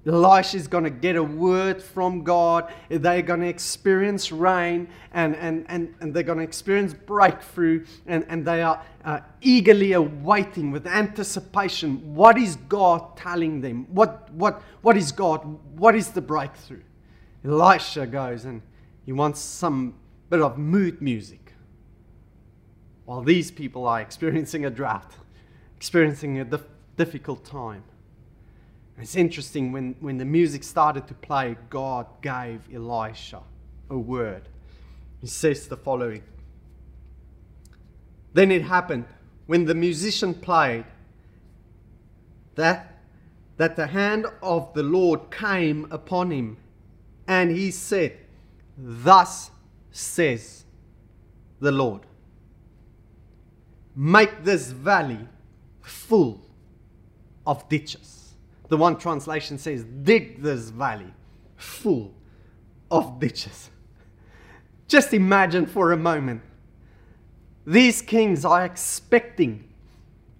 Elisha 0.06 0.58
is 0.58 0.68
going 0.68 0.84
to 0.84 0.90
get 0.90 1.16
a 1.16 1.24
word 1.24 1.82
from 1.82 2.24
God. 2.24 2.72
They're 2.90 3.22
going 3.22 3.40
to 3.40 3.48
experience 3.48 4.32
rain 4.32 4.88
and, 5.14 5.36
and, 5.36 5.66
and, 5.68 5.96
and 6.00 6.14
they're 6.14 6.24
going 6.24 6.38
to 6.38 6.44
experience 6.44 6.94
breakthrough. 6.94 7.86
And, 8.06 8.26
and 8.30 8.46
they 8.46 8.62
are 8.62 8.82
uh, 9.04 9.22
eagerly 9.42 9.94
awaiting 9.94 10.72
with 10.72 10.86
anticipation 10.86 12.14
what 12.14 12.38
is 12.38 12.56
God 12.56 13.18
telling 13.18 13.62
them? 13.62 13.88
What, 13.90 14.32
what, 14.34 14.62
what 14.82 14.96
is 14.96 15.12
God? 15.12 15.40
What 15.78 15.96
is 15.96 16.10
the 16.10 16.22
breakthrough? 16.22 16.84
Elisha 17.44 18.06
goes 18.06 18.46
and 18.46 18.62
he 19.06 19.12
wants 19.12 19.40
some 19.40 19.96
bit 20.30 20.42
of 20.42 20.58
mood 20.58 21.02
music. 21.02 21.46
while 23.06 23.22
these 23.22 23.52
people 23.52 23.88
are 23.88 24.02
experiencing 24.02 24.66
a 24.66 24.70
drought, 24.70 25.14
experiencing 25.78 26.40
a 26.40 26.46
dif- 26.46 26.68
difficult 26.98 27.46
time. 27.46 27.84
It's 28.98 29.16
interesting 29.16 29.72
when, 29.72 29.96
when 30.00 30.18
the 30.18 30.26
music 30.26 30.64
started 30.64 31.08
to 31.08 31.14
play, 31.14 31.58
God 31.70 32.08
gave 32.22 32.62
Elisha 32.74 33.42
a 33.90 33.98
word. 33.98 34.48
He 35.20 35.28
says 35.28 35.68
the 35.68 35.78
following 35.78 36.24
Then 38.34 38.52
it 38.52 38.64
happened 38.64 39.06
when 39.48 39.66
the 39.66 39.76
musician 39.76 40.34
played 40.34 40.86
that, 42.56 43.00
that 43.58 43.76
the 43.76 43.88
hand 43.88 44.26
of 44.42 44.74
the 44.74 44.84
Lord 44.84 45.30
came 45.30 45.88
upon 45.92 46.32
him, 46.32 46.58
and 47.28 47.52
he 47.52 47.72
said, 47.72 48.18
Thus 48.78 49.52
says 49.92 50.64
the 51.60 51.72
Lord, 51.72 52.02
make 53.96 54.44
this 54.44 54.72
valley 54.72 55.28
full 55.82 56.42
of 57.46 57.68
ditches. 57.70 58.25
The 58.68 58.78
one 58.78 58.98
translation 58.98 59.58
says, 59.58 59.84
dig 59.84 60.42
this 60.42 60.70
valley 60.70 61.14
full 61.56 62.14
of 62.90 63.20
ditches. 63.20 63.70
Just 64.88 65.14
imagine 65.14 65.66
for 65.66 65.92
a 65.92 65.98
moment. 65.98 66.42
These 67.66 68.02
kings 68.02 68.46
are 68.46 68.66
expecting 68.66 69.68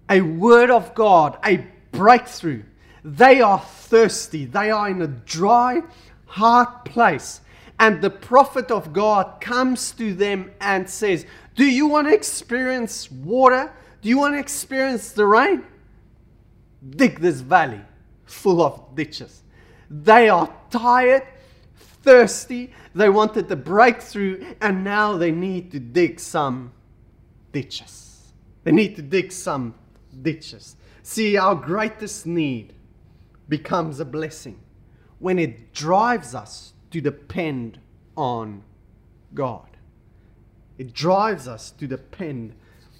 a 0.08 0.20
word 0.20 0.70
of 0.70 0.94
God, 0.94 1.38
a 1.44 1.66
breakthrough. 1.90 2.62
They 3.04 3.40
are 3.40 3.58
thirsty. 3.60 4.44
They 4.44 4.70
are 4.70 4.88
in 4.88 5.02
a 5.02 5.08
dry, 5.08 5.82
hard 6.26 6.84
place. 6.84 7.40
And 7.78 8.00
the 8.00 8.10
prophet 8.10 8.70
of 8.70 8.92
God 8.92 9.40
comes 9.40 9.92
to 9.92 10.14
them 10.14 10.52
and 10.60 10.88
says, 10.88 11.26
Do 11.56 11.64
you 11.64 11.86
want 11.86 12.08
to 12.08 12.14
experience 12.14 13.10
water? 13.10 13.72
Do 14.00 14.08
you 14.08 14.18
want 14.18 14.34
to 14.34 14.38
experience 14.38 15.12
the 15.12 15.26
rain? 15.26 15.64
Dig 16.88 17.20
this 17.20 17.40
valley 17.40 17.80
full 18.26 18.62
of 18.62 18.94
ditches. 18.94 19.42
They 19.90 20.28
are 20.28 20.52
tired, 20.70 21.22
thirsty, 22.02 22.72
they 22.94 23.08
wanted 23.08 23.48
the 23.48 23.56
breakthrough, 23.56 24.54
and 24.60 24.84
now 24.84 25.16
they 25.16 25.30
need 25.30 25.70
to 25.72 25.80
dig 25.80 26.20
some 26.20 26.72
ditches. 27.52 28.32
They 28.64 28.72
need 28.72 28.96
to 28.96 29.02
dig 29.02 29.32
some 29.32 29.74
ditches. 30.22 30.76
See, 31.02 31.36
our 31.36 31.54
greatest 31.54 32.26
need 32.26 32.74
becomes 33.48 34.00
a 34.00 34.04
blessing 34.04 34.58
when 35.18 35.38
it 35.38 35.72
drives 35.72 36.34
us 36.34 36.72
to 36.90 37.00
depend 37.00 37.78
on 38.16 38.62
God. 39.34 39.68
It 40.78 40.92
drives 40.92 41.46
us 41.46 41.70
to 41.72 41.86
depend 41.86 42.54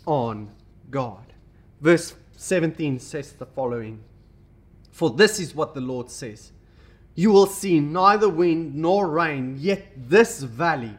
on 0.06 0.52
God. 0.90 1.32
Verse 1.80 2.14
17 2.36 2.98
says 2.98 3.32
the 3.32 3.46
following 3.46 4.02
For 4.96 5.10
this 5.10 5.38
is 5.38 5.54
what 5.54 5.74
the 5.74 5.82
Lord 5.82 6.10
says 6.10 6.52
You 7.14 7.30
will 7.30 7.44
see 7.44 7.80
neither 7.80 8.30
wind 8.30 8.74
nor 8.74 9.10
rain, 9.10 9.58
yet 9.58 9.86
this 9.94 10.40
valley 10.40 10.96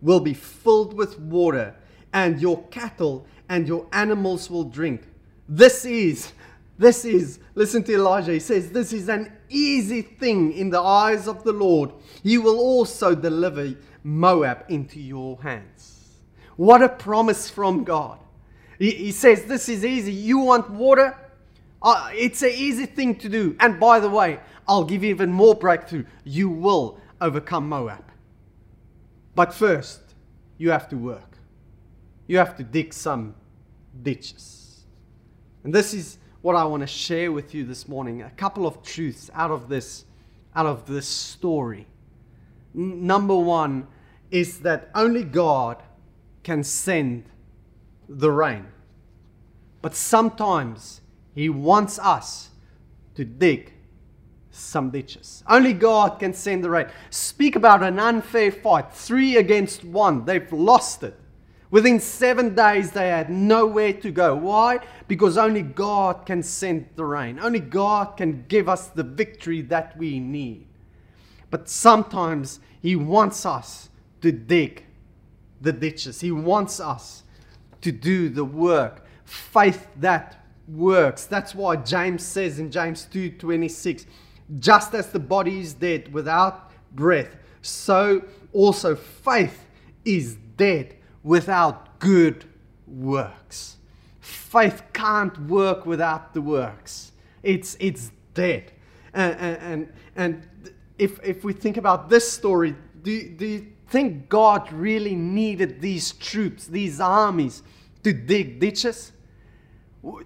will 0.00 0.20
be 0.20 0.34
filled 0.34 0.94
with 0.94 1.18
water, 1.18 1.74
and 2.12 2.40
your 2.40 2.62
cattle 2.68 3.26
and 3.48 3.66
your 3.66 3.88
animals 3.92 4.48
will 4.48 4.62
drink. 4.62 5.02
This 5.48 5.84
is, 5.84 6.30
this 6.78 7.04
is, 7.04 7.40
listen 7.56 7.82
to 7.82 7.94
Elijah. 7.94 8.34
He 8.34 8.38
says, 8.38 8.70
This 8.70 8.92
is 8.92 9.08
an 9.08 9.32
easy 9.48 10.02
thing 10.02 10.52
in 10.52 10.70
the 10.70 10.80
eyes 10.80 11.26
of 11.26 11.42
the 11.42 11.52
Lord. 11.52 11.90
He 12.22 12.38
will 12.38 12.60
also 12.60 13.16
deliver 13.16 13.74
Moab 14.04 14.64
into 14.68 15.00
your 15.00 15.42
hands. 15.42 16.20
What 16.54 16.84
a 16.84 16.88
promise 16.88 17.50
from 17.50 17.82
God. 17.82 18.20
He, 18.78 18.92
he 18.92 19.10
says, 19.10 19.46
This 19.46 19.68
is 19.68 19.84
easy. 19.84 20.12
You 20.12 20.38
want 20.38 20.70
water? 20.70 21.16
Uh, 21.82 22.10
it's 22.12 22.42
an 22.42 22.50
easy 22.54 22.86
thing 22.86 23.14
to 23.16 23.28
do. 23.28 23.56
And 23.60 23.80
by 23.80 24.00
the 24.00 24.10
way, 24.10 24.40
I'll 24.68 24.84
give 24.84 25.02
you 25.02 25.10
even 25.10 25.32
more 25.32 25.54
breakthrough. 25.54 26.04
You 26.24 26.48
will 26.48 27.00
overcome 27.20 27.68
Moab. 27.68 28.04
But 29.34 29.54
first, 29.54 30.00
you 30.58 30.70
have 30.70 30.88
to 30.90 30.96
work. 30.96 31.38
You 32.26 32.38
have 32.38 32.56
to 32.58 32.62
dig 32.62 32.92
some 32.92 33.34
ditches. 34.02 34.84
And 35.64 35.74
this 35.74 35.94
is 35.94 36.18
what 36.42 36.56
I 36.56 36.64
want 36.64 36.82
to 36.82 36.86
share 36.86 37.32
with 37.32 37.54
you 37.54 37.64
this 37.64 37.88
morning. 37.88 38.22
A 38.22 38.30
couple 38.30 38.66
of 38.66 38.82
truths 38.82 39.30
out 39.34 39.50
of 39.50 39.68
this, 39.68 40.04
out 40.54 40.66
of 40.66 40.86
this 40.86 41.06
story. 41.06 41.86
N- 42.74 43.06
number 43.06 43.36
one 43.36 43.86
is 44.30 44.60
that 44.60 44.90
only 44.94 45.24
God 45.24 45.82
can 46.42 46.62
send 46.62 47.24
the 48.08 48.30
rain. 48.30 48.66
But 49.82 49.94
sometimes 49.94 51.00
He 51.34 51.48
wants 51.48 51.98
us 51.98 52.50
to 53.14 53.24
dig 53.24 53.72
some 54.50 54.90
ditches. 54.90 55.44
Only 55.48 55.72
God 55.72 56.18
can 56.18 56.34
send 56.34 56.64
the 56.64 56.70
rain. 56.70 56.88
Speak 57.10 57.56
about 57.56 57.82
an 57.82 57.98
unfair 57.98 58.50
fight, 58.50 58.92
three 58.92 59.36
against 59.36 59.84
one. 59.84 60.24
They've 60.24 60.52
lost 60.52 61.02
it. 61.02 61.16
Within 61.70 62.00
seven 62.00 62.54
days, 62.56 62.90
they 62.90 63.08
had 63.08 63.30
nowhere 63.30 63.92
to 63.92 64.10
go. 64.10 64.34
Why? 64.34 64.80
Because 65.06 65.38
only 65.38 65.62
God 65.62 66.26
can 66.26 66.42
send 66.42 66.88
the 66.96 67.04
rain. 67.04 67.38
Only 67.38 67.60
God 67.60 68.16
can 68.16 68.44
give 68.48 68.68
us 68.68 68.88
the 68.88 69.04
victory 69.04 69.62
that 69.62 69.96
we 69.96 70.18
need. 70.18 70.66
But 71.48 71.68
sometimes 71.68 72.58
He 72.82 72.96
wants 72.96 73.46
us 73.46 73.88
to 74.20 74.32
dig 74.32 74.84
the 75.60 75.72
ditches, 75.72 76.20
He 76.20 76.32
wants 76.32 76.80
us 76.80 77.22
to 77.82 77.92
do 77.92 78.28
the 78.28 78.44
work. 78.44 79.06
Faith 79.24 79.86
that 79.96 80.39
works. 80.74 81.26
That's 81.26 81.54
why 81.54 81.76
James 81.76 82.22
says 82.22 82.58
in 82.58 82.70
James 82.70 83.06
2:26, 83.12 84.06
just 84.58 84.94
as 84.94 85.08
the 85.08 85.18
body 85.18 85.60
is 85.60 85.74
dead 85.74 86.12
without 86.12 86.70
breath, 86.94 87.36
so 87.62 88.22
also 88.52 88.94
faith 88.94 89.66
is 90.04 90.36
dead 90.56 90.96
without 91.22 91.98
good 91.98 92.44
works. 92.86 93.76
Faith 94.20 94.82
can't 94.92 95.38
work 95.46 95.86
without 95.86 96.34
the 96.34 96.42
works. 96.42 97.12
It's, 97.42 97.76
it's 97.80 98.10
dead. 98.34 98.72
And, 99.12 99.34
and, 99.34 99.92
and 100.16 100.48
if, 100.98 101.18
if 101.22 101.44
we 101.44 101.52
think 101.52 101.76
about 101.76 102.08
this 102.08 102.30
story, 102.30 102.74
do, 103.02 103.28
do 103.30 103.46
you 103.46 103.66
think 103.88 104.28
God 104.28 104.72
really 104.72 105.14
needed 105.14 105.80
these 105.80 106.12
troops, 106.12 106.66
these 106.66 107.00
armies, 107.00 107.62
to 108.02 108.12
dig 108.12 108.60
ditches? 108.60 109.12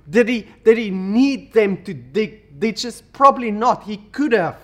Did 0.08 0.28
he, 0.28 0.46
did 0.64 0.78
he 0.78 0.90
need 0.90 1.52
them 1.52 1.82
to 1.84 1.94
dig 1.94 2.60
ditches? 2.60 3.02
Probably 3.12 3.50
not. 3.50 3.84
He 3.84 3.96
could 3.96 4.32
have 4.32 4.58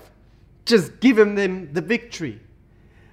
just 0.65 1.01
given 1.01 1.35
them 1.35 1.73
the 1.73 1.81
victory. 1.81 2.41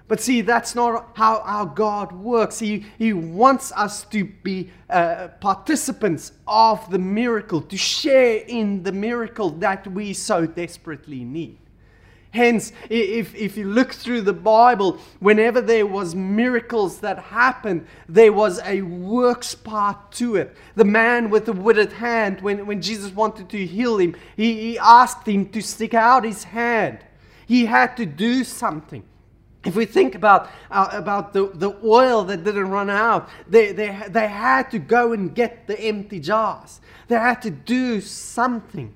But 0.08 0.22
see, 0.22 0.42
that's 0.42 0.74
not 0.74 1.10
how 1.16 1.40
our 1.40 1.66
God 1.66 2.14
works. 2.14 2.60
He, 2.60 2.86
he 2.98 3.12
wants 3.12 3.74
us 3.74 4.06
to 4.06 4.24
be 4.24 4.70
uh, 4.90 5.30
participants 5.42 6.32
of 6.48 6.90
the 6.90 7.00
miracle, 7.00 7.62
to 7.62 7.78
share 7.78 8.38
in 8.48 8.84
the 8.84 8.92
miracle 8.94 9.50
that 9.50 9.86
we 9.88 10.14
so 10.14 10.46
desperately 10.46 11.26
need. 11.26 11.58
Hence, 12.32 12.74
if, 12.90 13.34
if 13.36 13.58
you 13.58 13.70
look 13.70 13.94
through 13.94 14.22
the 14.22 14.34
Bible, 14.34 15.00
whenever 15.20 15.62
there 15.62 15.88
was 15.88 16.14
miracles 16.14 17.00
that 17.00 17.18
happened, 17.18 17.88
there 18.08 18.34
was 18.34 18.60
a 18.66 18.82
works 18.82 19.56
part 19.56 20.12
to 20.14 20.36
it. 20.36 20.56
The 20.76 20.86
man 20.86 21.30
with 21.30 21.46
the 21.46 21.54
withered 21.54 21.94
hand, 21.94 22.42
when, 22.42 22.66
when 22.66 22.82
Jesus 22.82 23.12
wanted 23.12 23.50
to 23.50 23.66
heal 23.66 23.98
him, 23.98 24.16
he, 24.36 24.54
he 24.54 24.80
asked 24.80 25.28
him 25.28 25.48
to 25.50 25.62
stick 25.62 25.94
out 25.94 26.26
his 26.26 26.44
hand. 26.44 27.00
He 27.48 27.66
had 27.66 27.96
to 27.98 28.06
do 28.06 28.44
something. 28.44 29.04
If 29.64 29.76
we 29.76 29.86
think 29.86 30.14
about, 30.14 30.50
uh, 30.70 30.90
about 30.92 31.34
the, 31.34 31.50
the 31.54 31.76
oil 31.84 32.24
that 32.26 32.44
didn't 32.44 32.70
run 32.70 32.90
out, 32.90 33.30
they, 33.48 33.72
they, 33.72 33.88
they 34.10 34.28
had 34.28 34.70
to 34.72 34.80
go 34.80 35.14
and 35.14 35.34
get 35.34 35.68
the 35.68 35.80
empty 35.80 36.20
jars. 36.20 36.82
They 37.08 37.16
had 37.16 37.42
to 37.42 37.50
do 37.50 38.00
something. 38.02 38.94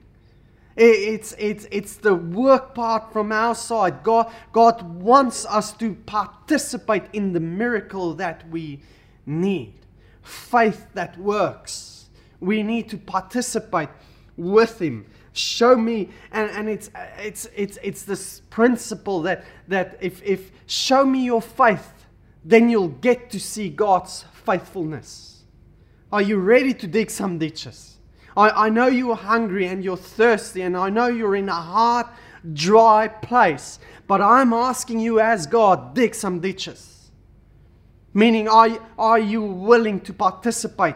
It's, 0.84 1.36
it's, 1.38 1.68
it's 1.70 1.96
the 1.98 2.16
work 2.16 2.74
part 2.74 3.14
from 3.14 3.32
our 3.32 3.54
side. 3.54 4.02
God, 4.02 4.32
God 4.52 4.82
wants 4.82 5.46
us 5.46 5.74
to 5.74 5.94
participate 5.94 7.04
in 7.14 7.34
the 7.34 7.40
miracle 7.40 8.16
that 8.16 8.50
we 8.50 8.82
need. 9.28 9.76
Faith 10.24 10.88
that 10.96 11.16
works. 11.20 12.10
We 12.40 12.64
need 12.64 12.90
to 12.90 12.98
participate 12.98 13.90
with 14.36 14.82
Him. 14.82 15.06
Show 15.34 15.76
me, 15.76 16.10
and, 16.32 16.50
and 16.50 16.68
it's, 16.68 16.90
it's, 17.20 17.48
it's, 17.56 17.78
it's 17.84 18.02
this 18.02 18.42
principle 18.50 19.22
that, 19.22 19.46
that 19.68 20.00
if, 20.02 20.24
if 20.24 20.52
show 20.66 21.06
me 21.06 21.24
your 21.26 21.44
faith, 21.44 22.08
then 22.44 22.70
you'll 22.70 22.88
get 22.88 23.30
to 23.30 23.40
see 23.40 23.70
God's 23.70 24.26
faithfulness. 24.34 25.44
Are 26.12 26.24
you 26.24 26.38
ready 26.38 26.74
to 26.74 26.88
dig 26.88 27.12
some 27.12 27.38
ditches? 27.38 27.98
I, 28.36 28.68
I 28.68 28.70
know 28.70 28.88
you're 28.88 29.16
hungry 29.16 29.68
and 29.68 29.84
you're 29.84 29.98
thirsty, 29.98 30.62
and 30.62 30.78
I 30.78 30.90
know 30.90 31.08
you're 31.08 31.36
in 31.36 31.50
a 31.50 31.54
hard, 31.54 32.08
dry 32.54 33.08
place. 33.08 33.80
But 34.08 34.22
I'm 34.22 34.54
asking 34.54 35.00
you, 35.00 35.20
as 35.20 35.48
God, 35.48 35.94
dig 35.94 36.16
some 36.16 36.40
ditches. 36.40 37.12
Meaning, 38.14 38.48
are, 38.48 38.70
are 38.98 39.20
you 39.20 39.42
willing 39.42 40.02
to 40.02 40.14
participate 40.14 40.96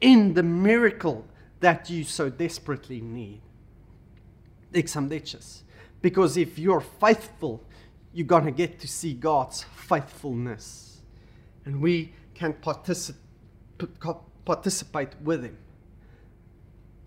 in 0.00 0.34
the 0.34 0.42
miracle 0.42 1.26
that 1.60 1.90
you 1.90 2.04
so 2.04 2.30
desperately 2.30 3.00
need? 3.00 3.42
Dig 4.72 4.88
some 4.88 5.08
ditches. 5.08 5.62
Because 6.00 6.36
if 6.36 6.58
you're 6.58 6.80
faithful, 6.80 7.62
you're 8.12 8.26
going 8.26 8.44
to 8.44 8.50
get 8.50 8.78
to 8.80 8.88
see 8.88 9.14
God's 9.14 9.64
faithfulness. 9.74 11.00
And 11.64 11.80
we 11.80 12.12
can 12.34 12.52
particip- 12.52 13.16
participate 14.44 15.10
with 15.22 15.44
Him. 15.44 15.56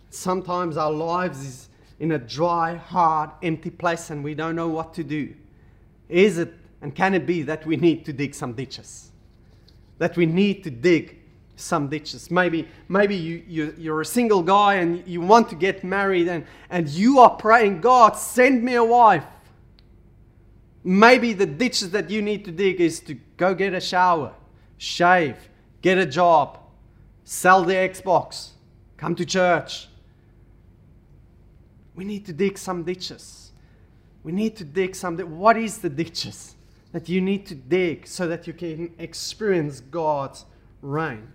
Sometimes 0.09 0.77
our 0.77 0.91
lives 0.91 1.45
is 1.45 1.69
in 1.99 2.11
a 2.11 2.17
dry, 2.17 2.75
hard, 2.75 3.31
empty 3.41 3.69
place 3.69 4.09
and 4.09 4.23
we 4.23 4.33
don't 4.33 4.55
know 4.55 4.69
what 4.69 4.93
to 4.95 5.03
do. 5.03 5.33
Is 6.09 6.37
it 6.37 6.53
and 6.81 6.93
can 6.93 7.13
it 7.13 7.25
be 7.25 7.41
that 7.43 7.65
we 7.65 7.75
need 7.75 8.05
to 8.05 8.13
dig 8.13 8.35
some 8.35 8.53
ditches? 8.53 9.11
That 9.97 10.15
we 10.15 10.25
need 10.25 10.63
to 10.63 10.69
dig 10.69 11.17
some 11.55 11.87
ditches. 11.87 12.29
Maybe, 12.29 12.67
maybe 12.87 13.15
you, 13.15 13.43
you, 13.47 13.73
you're 13.77 14.01
a 14.01 14.05
single 14.05 14.43
guy 14.43 14.75
and 14.75 15.05
you 15.07 15.21
want 15.21 15.49
to 15.49 15.55
get 15.55 15.83
married 15.83 16.27
and, 16.27 16.45
and 16.69 16.87
you 16.87 17.19
are 17.19 17.31
praying, 17.31 17.81
God, 17.81 18.15
send 18.15 18.63
me 18.63 18.75
a 18.75 18.83
wife. 18.83 19.25
Maybe 20.83 21.33
the 21.33 21.47
ditches 21.47 21.91
that 21.91 22.09
you 22.11 22.21
need 22.21 22.45
to 22.45 22.51
dig 22.51 22.79
is 22.79 22.99
to 23.01 23.15
go 23.37 23.55
get 23.55 23.73
a 23.73 23.81
shower, 23.81 24.33
shave, 24.77 25.49
get 25.81 25.97
a 25.97 26.05
job, 26.05 26.59
sell 27.23 27.63
the 27.63 27.73
Xbox, 27.73 28.51
come 28.95 29.15
to 29.15 29.25
church. 29.25 29.89
We 31.97 32.05
need 32.05 32.27
to 32.27 32.33
dig 32.33 32.59
some 32.59 32.83
ditches. 32.83 33.51
We 34.23 34.31
need 34.31 34.55
to 34.57 34.63
dig 34.63 34.95
some. 34.95 35.17
What 35.17 35.57
is 35.57 35.79
the 35.79 35.89
ditches 35.89 36.55
that 36.91 37.09
you 37.09 37.19
need 37.19 37.47
to 37.47 37.55
dig 37.55 38.05
so 38.05 38.27
that 38.27 38.45
you 38.45 38.53
can 38.53 38.93
experience 38.99 39.79
God's 39.79 40.45
rain? 40.83 41.27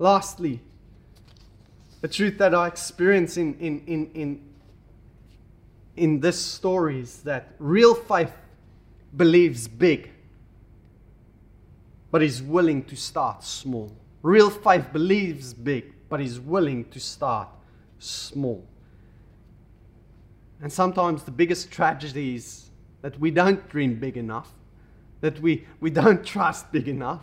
Lastly, 0.00 0.60
the 2.00 2.08
truth 2.08 2.38
that 2.38 2.56
I 2.56 2.66
experience 2.66 3.36
in, 3.36 3.56
in, 3.60 3.84
in, 3.86 4.10
in, 4.14 4.48
in 5.96 6.20
this 6.20 6.44
story 6.44 6.98
is 6.98 7.22
that 7.22 7.52
real 7.60 7.94
faith 7.94 8.32
believes 9.16 9.68
big, 9.68 10.10
but 12.10 12.20
is 12.20 12.42
willing 12.42 12.82
to 12.86 12.96
start 12.96 13.44
small. 13.44 13.92
Real 14.22 14.50
faith 14.50 14.92
believes 14.92 15.54
big, 15.54 15.92
but 16.08 16.20
is 16.20 16.40
willing 16.40 16.84
to 16.86 16.98
start 16.98 17.48
small. 18.00 18.66
And 20.60 20.72
sometimes 20.72 21.22
the 21.22 21.30
biggest 21.30 21.70
tragedy 21.70 22.34
is 22.34 22.70
that 23.02 23.18
we 23.20 23.30
don't 23.30 23.66
dream 23.68 23.98
big 23.98 24.16
enough, 24.16 24.52
that 25.20 25.40
we, 25.40 25.66
we 25.80 25.90
don't 25.90 26.24
trust 26.34 26.72
big 26.72 26.88
enough, 26.88 27.22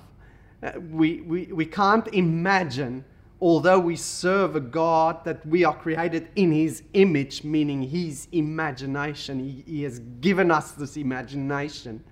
uh, 0.63 0.71
we, 0.91 1.21
we, 1.21 1.45
we 1.47 1.65
can't 1.65 2.07
imagine, 2.07 3.03
although 3.41 3.79
we 3.79 3.95
serve 3.95 4.55
a 4.55 4.59
God 4.59 5.23
that 5.25 5.45
we 5.45 5.63
are 5.63 5.75
created 5.75 6.29
in 6.35 6.51
His 6.51 6.83
image, 6.93 7.43
meaning 7.43 7.83
His 7.83 8.27
imagination. 8.31 9.39
He, 9.39 9.63
he 9.71 9.83
has 9.83 9.99
given 10.21 10.49
us 10.49 10.71
this 10.71 10.97
imagination. 10.97 12.03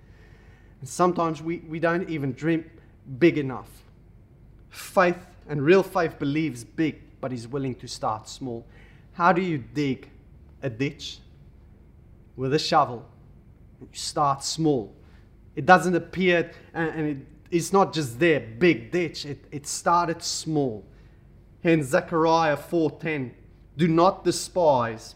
And 0.81 0.89
sometimes 0.89 1.41
we, 1.41 1.59
we 1.59 1.79
don't 1.79 2.09
even 2.09 2.33
dream 2.33 2.69
big 3.17 3.38
enough. 3.38 3.69
Faith 4.69 5.17
and 5.47 5.62
real 5.62 5.83
faith 5.83 6.19
believes 6.19 6.63
big, 6.63 7.01
but 7.21 7.31
is 7.31 7.47
willing 7.47 7.75
to 7.75 7.88
start 7.88 8.27
small. 8.27 8.65
How 9.13 9.31
do 9.31 9.41
you 9.41 9.57
dig 9.57 10.09
a 10.63 10.69
ditch 10.69 11.19
with 12.36 12.54
a 12.54 12.60
shovel? 12.60 13.06
You 13.80 13.88
start 13.91 14.43
small. 14.43 14.95
It 15.56 15.67
doesn't 15.67 15.95
appear 15.95 16.52
and, 16.73 17.08
it 17.08 17.17
it's 17.54 17.71
not 17.71 17.93
just 17.93 18.19
there, 18.19 18.39
big 18.39 18.91
ditch. 18.91 19.26
It, 19.26 19.45
it 19.52 19.67
started 19.67 20.23
small. 20.23 20.84
In 21.62 21.84
Zechariah 21.84 22.58
4.10, 22.58 23.32
do 23.78 23.88
not 23.88 24.23
despise 24.23 25.13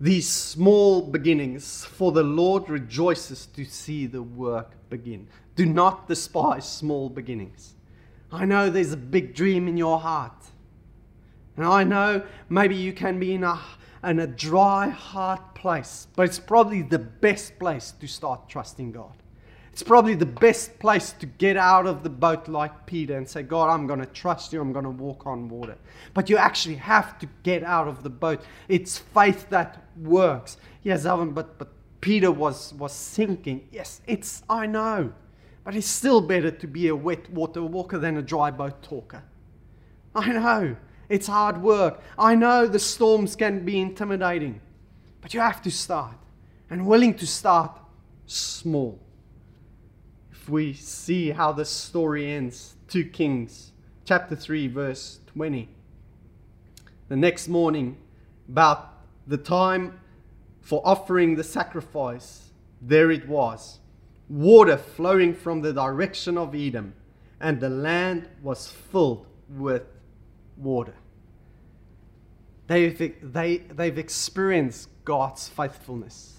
these 0.00 0.28
small 0.28 1.02
beginnings, 1.02 1.84
for 1.84 2.10
the 2.10 2.24
Lord 2.24 2.68
rejoices 2.68 3.46
to 3.54 3.64
see 3.64 4.06
the 4.06 4.22
work 4.22 4.72
begin. 4.88 5.28
Do 5.54 5.64
not 5.64 6.08
despise 6.08 6.68
small 6.68 7.08
beginnings. 7.08 7.74
I 8.32 8.44
know 8.44 8.68
there's 8.68 8.92
a 8.92 8.96
big 8.96 9.34
dream 9.34 9.68
in 9.68 9.76
your 9.76 10.00
heart. 10.00 10.44
And 11.56 11.66
I 11.66 11.84
know 11.84 12.24
maybe 12.48 12.74
you 12.74 12.92
can 12.92 13.20
be 13.20 13.34
in 13.34 13.44
a, 13.44 13.60
in 14.02 14.18
a 14.20 14.26
dry, 14.26 14.88
hard 14.88 15.40
place, 15.54 16.08
but 16.16 16.26
it's 16.26 16.38
probably 16.38 16.82
the 16.82 16.98
best 16.98 17.58
place 17.58 17.92
to 18.00 18.06
start 18.06 18.48
trusting 18.48 18.92
God. 18.92 19.14
It's 19.72 19.82
probably 19.82 20.14
the 20.14 20.26
best 20.26 20.78
place 20.78 21.12
to 21.12 21.26
get 21.26 21.56
out 21.56 21.86
of 21.86 22.02
the 22.02 22.10
boat 22.10 22.48
like 22.48 22.86
Peter 22.86 23.16
and 23.16 23.28
say, 23.28 23.42
God, 23.42 23.70
I'm 23.70 23.86
going 23.86 24.00
to 24.00 24.06
trust 24.06 24.52
you. 24.52 24.60
I'm 24.60 24.72
going 24.72 24.84
to 24.84 24.90
walk 24.90 25.26
on 25.26 25.48
water. 25.48 25.76
But 26.12 26.28
you 26.28 26.36
actually 26.36 26.74
have 26.76 27.18
to 27.20 27.28
get 27.44 27.62
out 27.62 27.86
of 27.86 28.02
the 28.02 28.10
boat. 28.10 28.42
It's 28.68 28.98
faith 28.98 29.48
that 29.50 29.86
works. 29.96 30.56
Yes, 30.82 31.06
Alvin, 31.06 31.30
but, 31.30 31.56
but 31.56 31.68
Peter 32.00 32.32
was, 32.32 32.74
was 32.74 32.92
sinking. 32.92 33.68
Yes, 33.70 34.00
it's, 34.06 34.42
I 34.50 34.66
know. 34.66 35.12
But 35.62 35.76
it's 35.76 35.86
still 35.86 36.20
better 36.20 36.50
to 36.50 36.66
be 36.66 36.88
a 36.88 36.96
wet 36.96 37.30
water 37.30 37.62
walker 37.62 37.98
than 37.98 38.16
a 38.16 38.22
dry 38.22 38.50
boat 38.50 38.82
talker. 38.82 39.22
I 40.14 40.32
know. 40.32 40.76
It's 41.10 41.26
hard 41.26 41.60
work. 41.60 42.00
I 42.16 42.36
know 42.36 42.66
the 42.66 42.78
storms 42.78 43.36
can 43.36 43.64
be 43.64 43.80
intimidating. 43.80 44.60
But 45.20 45.34
you 45.34 45.40
have 45.40 45.60
to 45.62 45.70
start. 45.70 46.14
And 46.70 46.86
willing 46.86 47.14
to 47.14 47.26
start 47.26 47.76
small 48.26 49.00
If 50.30 50.48
we 50.48 50.72
see 50.72 51.30
how 51.30 51.50
this 51.50 51.68
story 51.68 52.30
ends, 52.30 52.76
2 52.88 53.06
Kings 53.06 53.72
chapter 54.04 54.36
3 54.36 54.68
verse 54.68 55.18
20. 55.34 55.68
The 57.08 57.16
next 57.16 57.48
morning, 57.48 57.96
about 58.48 58.94
the 59.26 59.36
time 59.36 59.98
for 60.60 60.80
offering 60.84 61.34
the 61.34 61.42
sacrifice, 61.42 62.50
there 62.80 63.10
it 63.10 63.28
was, 63.28 63.80
water 64.28 64.76
flowing 64.76 65.34
from 65.34 65.60
the 65.60 65.72
direction 65.72 66.38
of 66.38 66.54
Edom, 66.54 66.94
and 67.40 67.60
the 67.60 67.68
land 67.68 68.28
was 68.42 68.68
filled 68.68 69.26
with 69.48 69.82
water. 70.56 70.94
They've, 72.70 73.32
they, 73.32 73.56
they've 73.56 73.98
experienced 73.98 74.90
God's 75.04 75.48
faithfulness, 75.48 76.36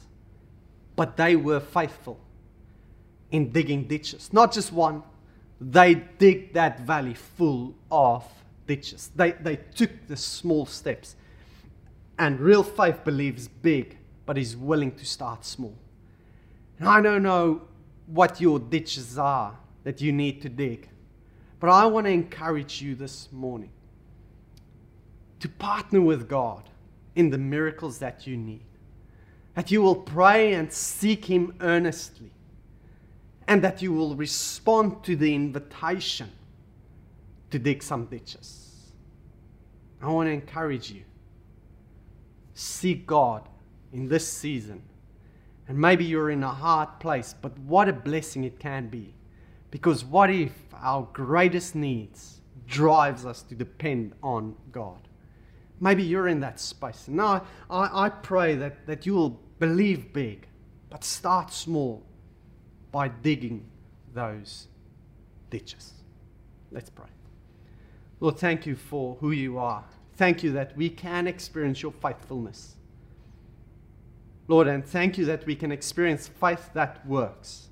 but 0.96 1.18
they 1.18 1.36
were 1.36 1.60
faithful 1.60 2.22
in 3.32 3.52
digging 3.52 3.84
ditches. 3.84 4.32
Not 4.32 4.54
just 4.54 4.72
one, 4.72 5.04
they 5.60 5.96
dig 5.96 6.54
that 6.54 6.80
valley 6.80 7.16
full 7.16 7.76
of 7.92 8.24
ditches. 8.66 9.12
They, 9.14 9.34
they 9.34 9.58
took 9.58 9.90
the 10.08 10.16
small 10.16 10.66
steps. 10.66 11.18
And 12.18 12.40
real 12.40 12.64
faith 12.64 13.04
believes 13.04 13.50
big, 13.50 13.98
but 14.26 14.38
is 14.38 14.56
willing 14.56 14.94
to 14.94 15.06
start 15.06 15.44
small. 15.44 15.76
And 16.80 16.88
I 16.88 17.02
don't 17.02 17.24
know 17.24 17.64
what 18.06 18.40
your 18.40 18.58
ditches 18.58 19.18
are 19.18 19.58
that 19.84 20.00
you 20.00 20.14
need 20.14 20.42
to 20.44 20.48
dig, 20.48 20.88
but 21.60 21.70
I 21.70 21.88
want 21.88 22.08
to 22.08 22.12
encourage 22.12 22.82
you 22.82 22.96
this 22.96 23.30
morning 23.34 23.72
to 25.42 25.50
partner 25.50 26.02
with 26.02 26.30
God 26.30 26.70
in 27.16 27.30
the 27.30 27.38
miracles 27.38 28.00
that 28.00 28.26
you 28.26 28.38
need. 28.38 28.66
That 29.56 29.70
you 29.70 29.82
will 29.82 29.96
pray 29.96 30.54
and 30.54 30.72
seek 30.72 31.26
Him 31.26 31.54
earnestly 31.60 32.32
and 33.48 33.62
that 33.64 33.82
you 33.82 33.92
will 33.92 34.16
respond 34.16 35.04
to 35.04 35.16
the 35.16 35.36
invitation 35.36 36.32
to 37.50 37.60
dig 37.60 37.84
some 37.84 38.06
ditches. 38.06 38.94
I 40.02 40.08
want 40.08 40.28
to 40.28 40.32
encourage 40.32 40.90
you. 40.90 41.04
Seek 42.54 43.06
God 43.06 43.48
in 43.92 44.08
this 44.08 44.28
season. 44.28 44.82
And 45.68 45.78
maybe 45.78 46.06
you're 46.06 46.32
in 46.32 46.44
a 46.44 46.50
hard 46.50 47.00
place, 47.00 47.36
but 47.42 47.58
what 47.60 47.90
a 47.90 47.94
blessing 47.94 48.44
it 48.46 48.60
can 48.60 48.88
be. 48.88 49.14
Because 49.70 50.04
what 50.04 50.30
if 50.30 50.54
our 50.82 51.08
greatest 51.14 51.76
needs 51.76 52.42
drives 52.68 53.26
us 53.26 53.42
to 53.44 53.56
depend 53.56 54.14
on 54.24 54.56
God? 54.72 55.10
Maybe 55.82 56.04
you're 56.04 56.28
in 56.28 56.40
that 56.42 56.60
space. 56.60 57.08
Now, 57.08 57.44
I, 57.70 58.06
I 58.06 58.10
pray 58.10 58.56
that, 58.56 58.86
that 58.86 59.06
you 59.08 59.16
will 59.16 59.42
believe 59.60 60.14
big, 60.14 60.48
but 60.92 61.04
start 61.04 61.52
small 61.52 62.04
by 62.92 63.08
digging 63.08 63.66
those 64.14 64.68
ditches. 65.50 65.94
Let's 66.72 66.92
pray. 66.92 67.08
Lord, 68.20 68.38
thank 68.38 68.68
you 68.68 68.76
for 68.76 69.18
who 69.20 69.32
you 69.32 69.58
are. 69.58 69.84
Thank 70.18 70.44
you 70.44 70.52
that 70.52 70.78
we 70.78 70.88
can 70.88 71.26
experience 71.26 71.82
your 71.82 71.94
faithfulness. 71.94 72.76
Lord, 74.48 74.68
and 74.68 74.86
thank 74.86 75.18
you 75.18 75.26
that 75.26 75.46
we 75.48 75.56
can 75.56 75.72
experience 75.72 76.28
faith 76.28 76.70
that 76.74 77.06
works. 77.08 77.70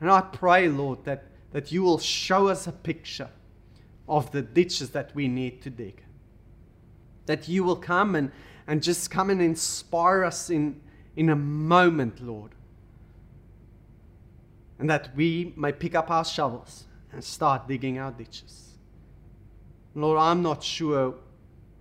And 0.00 0.10
I 0.10 0.22
pray, 0.22 0.68
Lord, 0.68 1.04
that, 1.04 1.24
that 1.52 1.70
you 1.70 1.82
will 1.82 1.98
show 1.98 2.48
us 2.48 2.66
a 2.66 2.72
picture 2.72 3.28
of 4.08 4.30
the 4.30 4.40
ditches 4.40 4.90
that 4.90 5.14
we 5.14 5.28
need 5.28 5.60
to 5.62 5.70
dig. 5.70 6.02
That 7.26 7.48
you 7.48 7.64
will 7.64 7.76
come 7.76 8.14
and, 8.14 8.30
and 8.66 8.82
just 8.82 9.10
come 9.10 9.30
and 9.30 9.40
inspire 9.40 10.24
us 10.24 10.50
in, 10.50 10.80
in 11.16 11.28
a 11.28 11.36
moment, 11.36 12.20
Lord 12.20 12.54
and 14.80 14.88
that 14.88 15.14
we 15.14 15.52
may 15.56 15.70
pick 15.70 15.94
up 15.94 16.10
our 16.10 16.24
shovels 16.24 16.84
and 17.12 17.22
start 17.22 17.68
digging 17.68 17.98
our 17.98 18.10
ditches. 18.10 18.78
Lord, 19.94 20.18
I'm 20.18 20.42
not 20.42 20.64
sure 20.64 21.14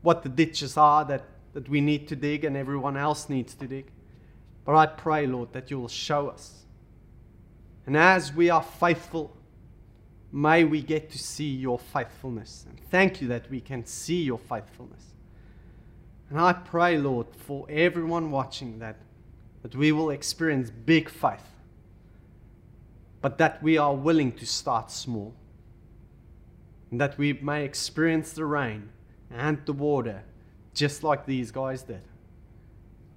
what 0.02 0.21
the 0.21 0.30
ditches 0.30 0.75
are 0.75 1.06
that, 1.06 1.23
that 1.54 1.69
we 1.69 1.80
need 1.80 2.10
to 2.10 2.15
dig 2.15 2.43
and 2.43 2.58
everyone 2.58 2.97
else 2.97 3.30
needs 3.30 3.54
to 3.56 3.67
dig. 3.67 3.89
But 4.65 4.75
I 4.75 4.86
pray, 4.86 5.25
Lord, 5.28 5.54
that 5.54 5.71
you 5.71 5.80
will 5.80 5.88
show 5.88 6.28
us. 6.28 6.65
And 7.86 7.95
as 7.95 8.34
we 8.34 8.49
are 8.49 8.62
faithful, 8.62 9.36
may 10.34 10.65
we 10.65 10.82
get 10.82 11.10
to 11.12 11.17
see 11.17 11.49
your 11.49 11.80
faithfulness. 11.80 12.65
And 12.67 12.78
thank 12.89 13.21
you 13.21 13.30
that 13.30 13.49
we 13.49 13.62
can 13.62 13.86
see 13.86 14.23
your 14.23 14.39
faithfulness. 14.39 15.09
And 16.29 16.39
I 16.39 16.53
pray, 16.53 16.97
Lord, 16.97 17.27
for 17.35 17.65
everyone 17.69 18.31
watching 18.31 18.79
that, 18.79 18.97
that 19.63 19.75
we 19.75 19.91
will 19.91 20.11
experience 20.11 20.69
big 20.69 21.09
faith, 21.09 21.43
but 23.21 23.37
that 23.39 23.61
we 23.63 23.77
are 23.77 23.95
willing 23.95 24.31
to 24.33 24.45
start 24.45 24.91
small. 24.91 25.33
And 26.91 26.99
that 27.01 27.17
we 27.17 27.33
may 27.33 27.65
experience 27.65 28.33
the 28.33 28.45
rain 28.45 28.89
and 29.31 29.59
the 29.65 29.73
water 29.73 30.23
just 30.73 31.03
like 31.03 31.25
these 31.25 31.51
guys 31.51 31.83
did 31.83 32.01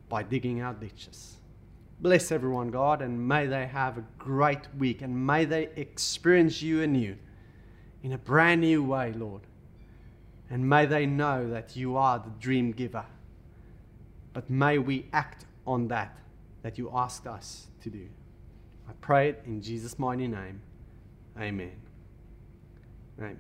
by 0.08 0.22
digging 0.22 0.60
out 0.60 0.80
ditches. 0.80 1.36
Bless 2.00 2.32
everyone, 2.32 2.70
God, 2.70 3.00
and 3.00 3.28
may 3.28 3.46
they 3.46 3.66
have 3.66 3.96
a 3.96 4.04
great 4.18 4.66
week 4.76 5.02
and 5.02 5.26
may 5.26 5.44
they 5.44 5.68
experience 5.76 6.60
you 6.60 6.82
anew 6.82 7.16
in 8.02 8.12
a 8.12 8.18
brand 8.18 8.60
new 8.60 8.82
way, 8.82 9.12
Lord. 9.12 9.42
And 10.52 10.68
may 10.68 10.84
they 10.84 11.06
know 11.06 11.48
that 11.48 11.76
you 11.76 11.96
are 11.96 12.18
the 12.18 12.28
dream 12.38 12.72
giver. 12.72 13.06
But 14.34 14.50
may 14.50 14.76
we 14.76 15.06
act 15.14 15.46
on 15.66 15.88
that 15.88 16.18
that 16.60 16.76
you 16.76 16.90
asked 16.94 17.26
us 17.26 17.68
to 17.80 17.88
do. 17.88 18.06
I 18.86 18.92
pray 19.00 19.30
it 19.30 19.42
in 19.46 19.62
Jesus' 19.62 19.98
mighty 19.98 20.28
name. 20.28 20.60
Amen. 21.40 21.72
Amen. 23.18 23.38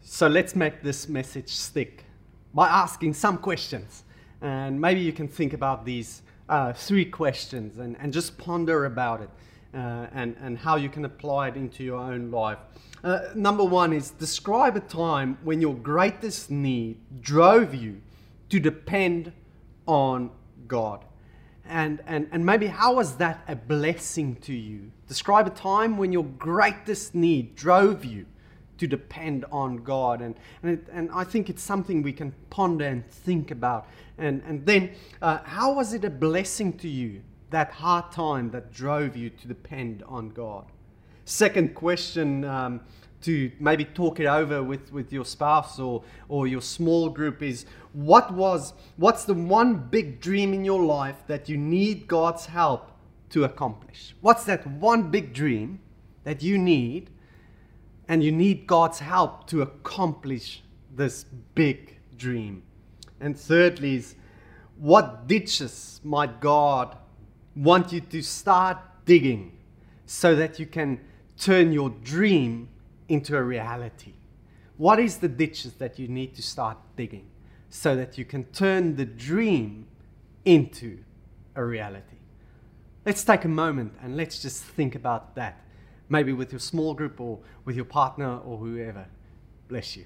So 0.00 0.28
let's 0.28 0.54
make 0.54 0.80
this 0.80 1.08
message 1.08 1.48
stick 1.48 2.04
by 2.54 2.68
asking 2.68 3.14
some 3.14 3.36
questions. 3.36 4.04
And 4.40 4.80
maybe 4.80 5.00
you 5.00 5.12
can 5.12 5.26
think 5.26 5.54
about 5.54 5.84
these 5.84 6.22
uh, 6.48 6.72
three 6.72 7.04
questions 7.04 7.78
and, 7.78 7.96
and 7.98 8.12
just 8.12 8.38
ponder 8.38 8.84
about 8.84 9.22
it 9.22 9.30
and, 10.12 10.36
and 10.40 10.58
how 10.58 10.76
you 10.76 10.88
can 10.88 11.04
apply 11.04 11.48
it 11.48 11.56
into 11.56 11.82
your 11.82 11.98
own 11.98 12.30
life. 12.30 12.58
Uh, 13.04 13.20
number 13.34 13.64
one 13.64 13.92
is 13.92 14.10
describe 14.10 14.76
a 14.76 14.80
time 14.80 15.38
when 15.42 15.60
your 15.60 15.74
greatest 15.74 16.50
need 16.50 16.98
drove 17.20 17.74
you 17.74 18.00
to 18.48 18.60
depend 18.60 19.32
on 19.86 20.30
God. 20.68 21.04
And, 21.64 22.00
and, 22.06 22.28
and 22.32 22.44
maybe 22.44 22.66
how 22.66 22.94
was 22.94 23.16
that 23.16 23.42
a 23.48 23.56
blessing 23.56 24.36
to 24.42 24.52
you? 24.52 24.90
Describe 25.08 25.46
a 25.46 25.50
time 25.50 25.96
when 25.96 26.12
your 26.12 26.24
greatest 26.24 27.14
need 27.14 27.56
drove 27.56 28.04
you 28.04 28.26
to 28.78 28.86
depend 28.86 29.44
on 29.50 29.76
God. 29.76 30.20
And, 30.20 30.34
and, 30.62 30.72
it, 30.72 30.86
and 30.92 31.10
I 31.14 31.24
think 31.24 31.48
it's 31.48 31.62
something 31.62 32.02
we 32.02 32.12
can 32.12 32.34
ponder 32.50 32.84
and 32.84 33.06
think 33.06 33.50
about. 33.50 33.86
And, 34.18 34.42
and 34.46 34.66
then, 34.66 34.90
uh, 35.20 35.38
how 35.44 35.72
was 35.74 35.94
it 35.94 36.04
a 36.04 36.10
blessing 36.10 36.72
to 36.78 36.88
you, 36.88 37.22
that 37.52 37.70
hard 37.70 38.10
time 38.12 38.50
that 38.50 38.72
drove 38.72 39.16
you 39.16 39.30
to 39.30 39.48
depend 39.48 40.02
on 40.06 40.30
God? 40.30 40.66
Second 41.24 41.74
question 41.74 42.44
um, 42.44 42.80
to 43.22 43.52
maybe 43.60 43.84
talk 43.84 44.18
it 44.18 44.26
over 44.26 44.62
with, 44.62 44.92
with 44.92 45.12
your 45.12 45.24
spouse 45.24 45.78
or, 45.78 46.02
or 46.28 46.46
your 46.46 46.60
small 46.60 47.08
group 47.08 47.42
is 47.42 47.64
what 47.92 48.32
was 48.32 48.72
what's 48.96 49.24
the 49.24 49.34
one 49.34 49.76
big 49.76 50.20
dream 50.20 50.52
in 50.52 50.64
your 50.64 50.82
life 50.82 51.22
that 51.28 51.48
you 51.48 51.56
need 51.56 52.08
God's 52.08 52.46
help 52.46 52.90
to 53.30 53.44
accomplish? 53.44 54.14
What's 54.20 54.44
that 54.44 54.66
one 54.66 55.10
big 55.10 55.32
dream 55.32 55.80
that 56.24 56.42
you 56.42 56.58
need 56.58 57.10
and 58.08 58.22
you 58.22 58.32
need 58.32 58.66
God's 58.66 58.98
help 58.98 59.46
to 59.48 59.62
accomplish 59.62 60.62
this 60.94 61.24
big 61.54 61.96
dream. 62.16 62.62
And 63.20 63.38
thirdly, 63.38 63.96
is 63.96 64.14
what 64.76 65.26
ditches 65.26 66.00
might 66.04 66.40
God 66.40 66.96
want 67.54 67.92
you 67.92 68.00
to 68.00 68.22
start 68.22 68.78
digging 69.04 69.58
so 70.06 70.34
that 70.36 70.58
you 70.58 70.66
can 70.66 71.00
turn 71.38 71.72
your 71.72 71.90
dream 71.90 72.68
into 73.08 73.36
a 73.36 73.42
reality. 73.42 74.12
What 74.76 74.98
is 74.98 75.18
the 75.18 75.28
ditches 75.28 75.74
that 75.74 75.98
you 75.98 76.08
need 76.08 76.34
to 76.36 76.42
start 76.42 76.78
digging 76.96 77.28
so 77.70 77.94
that 77.96 78.18
you 78.18 78.24
can 78.24 78.44
turn 78.44 78.96
the 78.96 79.04
dream 79.04 79.86
into 80.44 80.98
a 81.54 81.64
reality? 81.64 82.16
Let's 83.04 83.24
take 83.24 83.44
a 83.44 83.48
moment 83.48 83.94
and 84.02 84.16
let's 84.16 84.40
just 84.40 84.62
think 84.62 84.94
about 84.94 85.34
that, 85.34 85.60
maybe 86.08 86.32
with 86.32 86.52
your 86.52 86.60
small 86.60 86.94
group 86.94 87.20
or 87.20 87.40
with 87.64 87.76
your 87.76 87.84
partner 87.84 88.38
or 88.38 88.58
whoever. 88.58 89.06
Bless 89.68 89.96
you. 89.96 90.04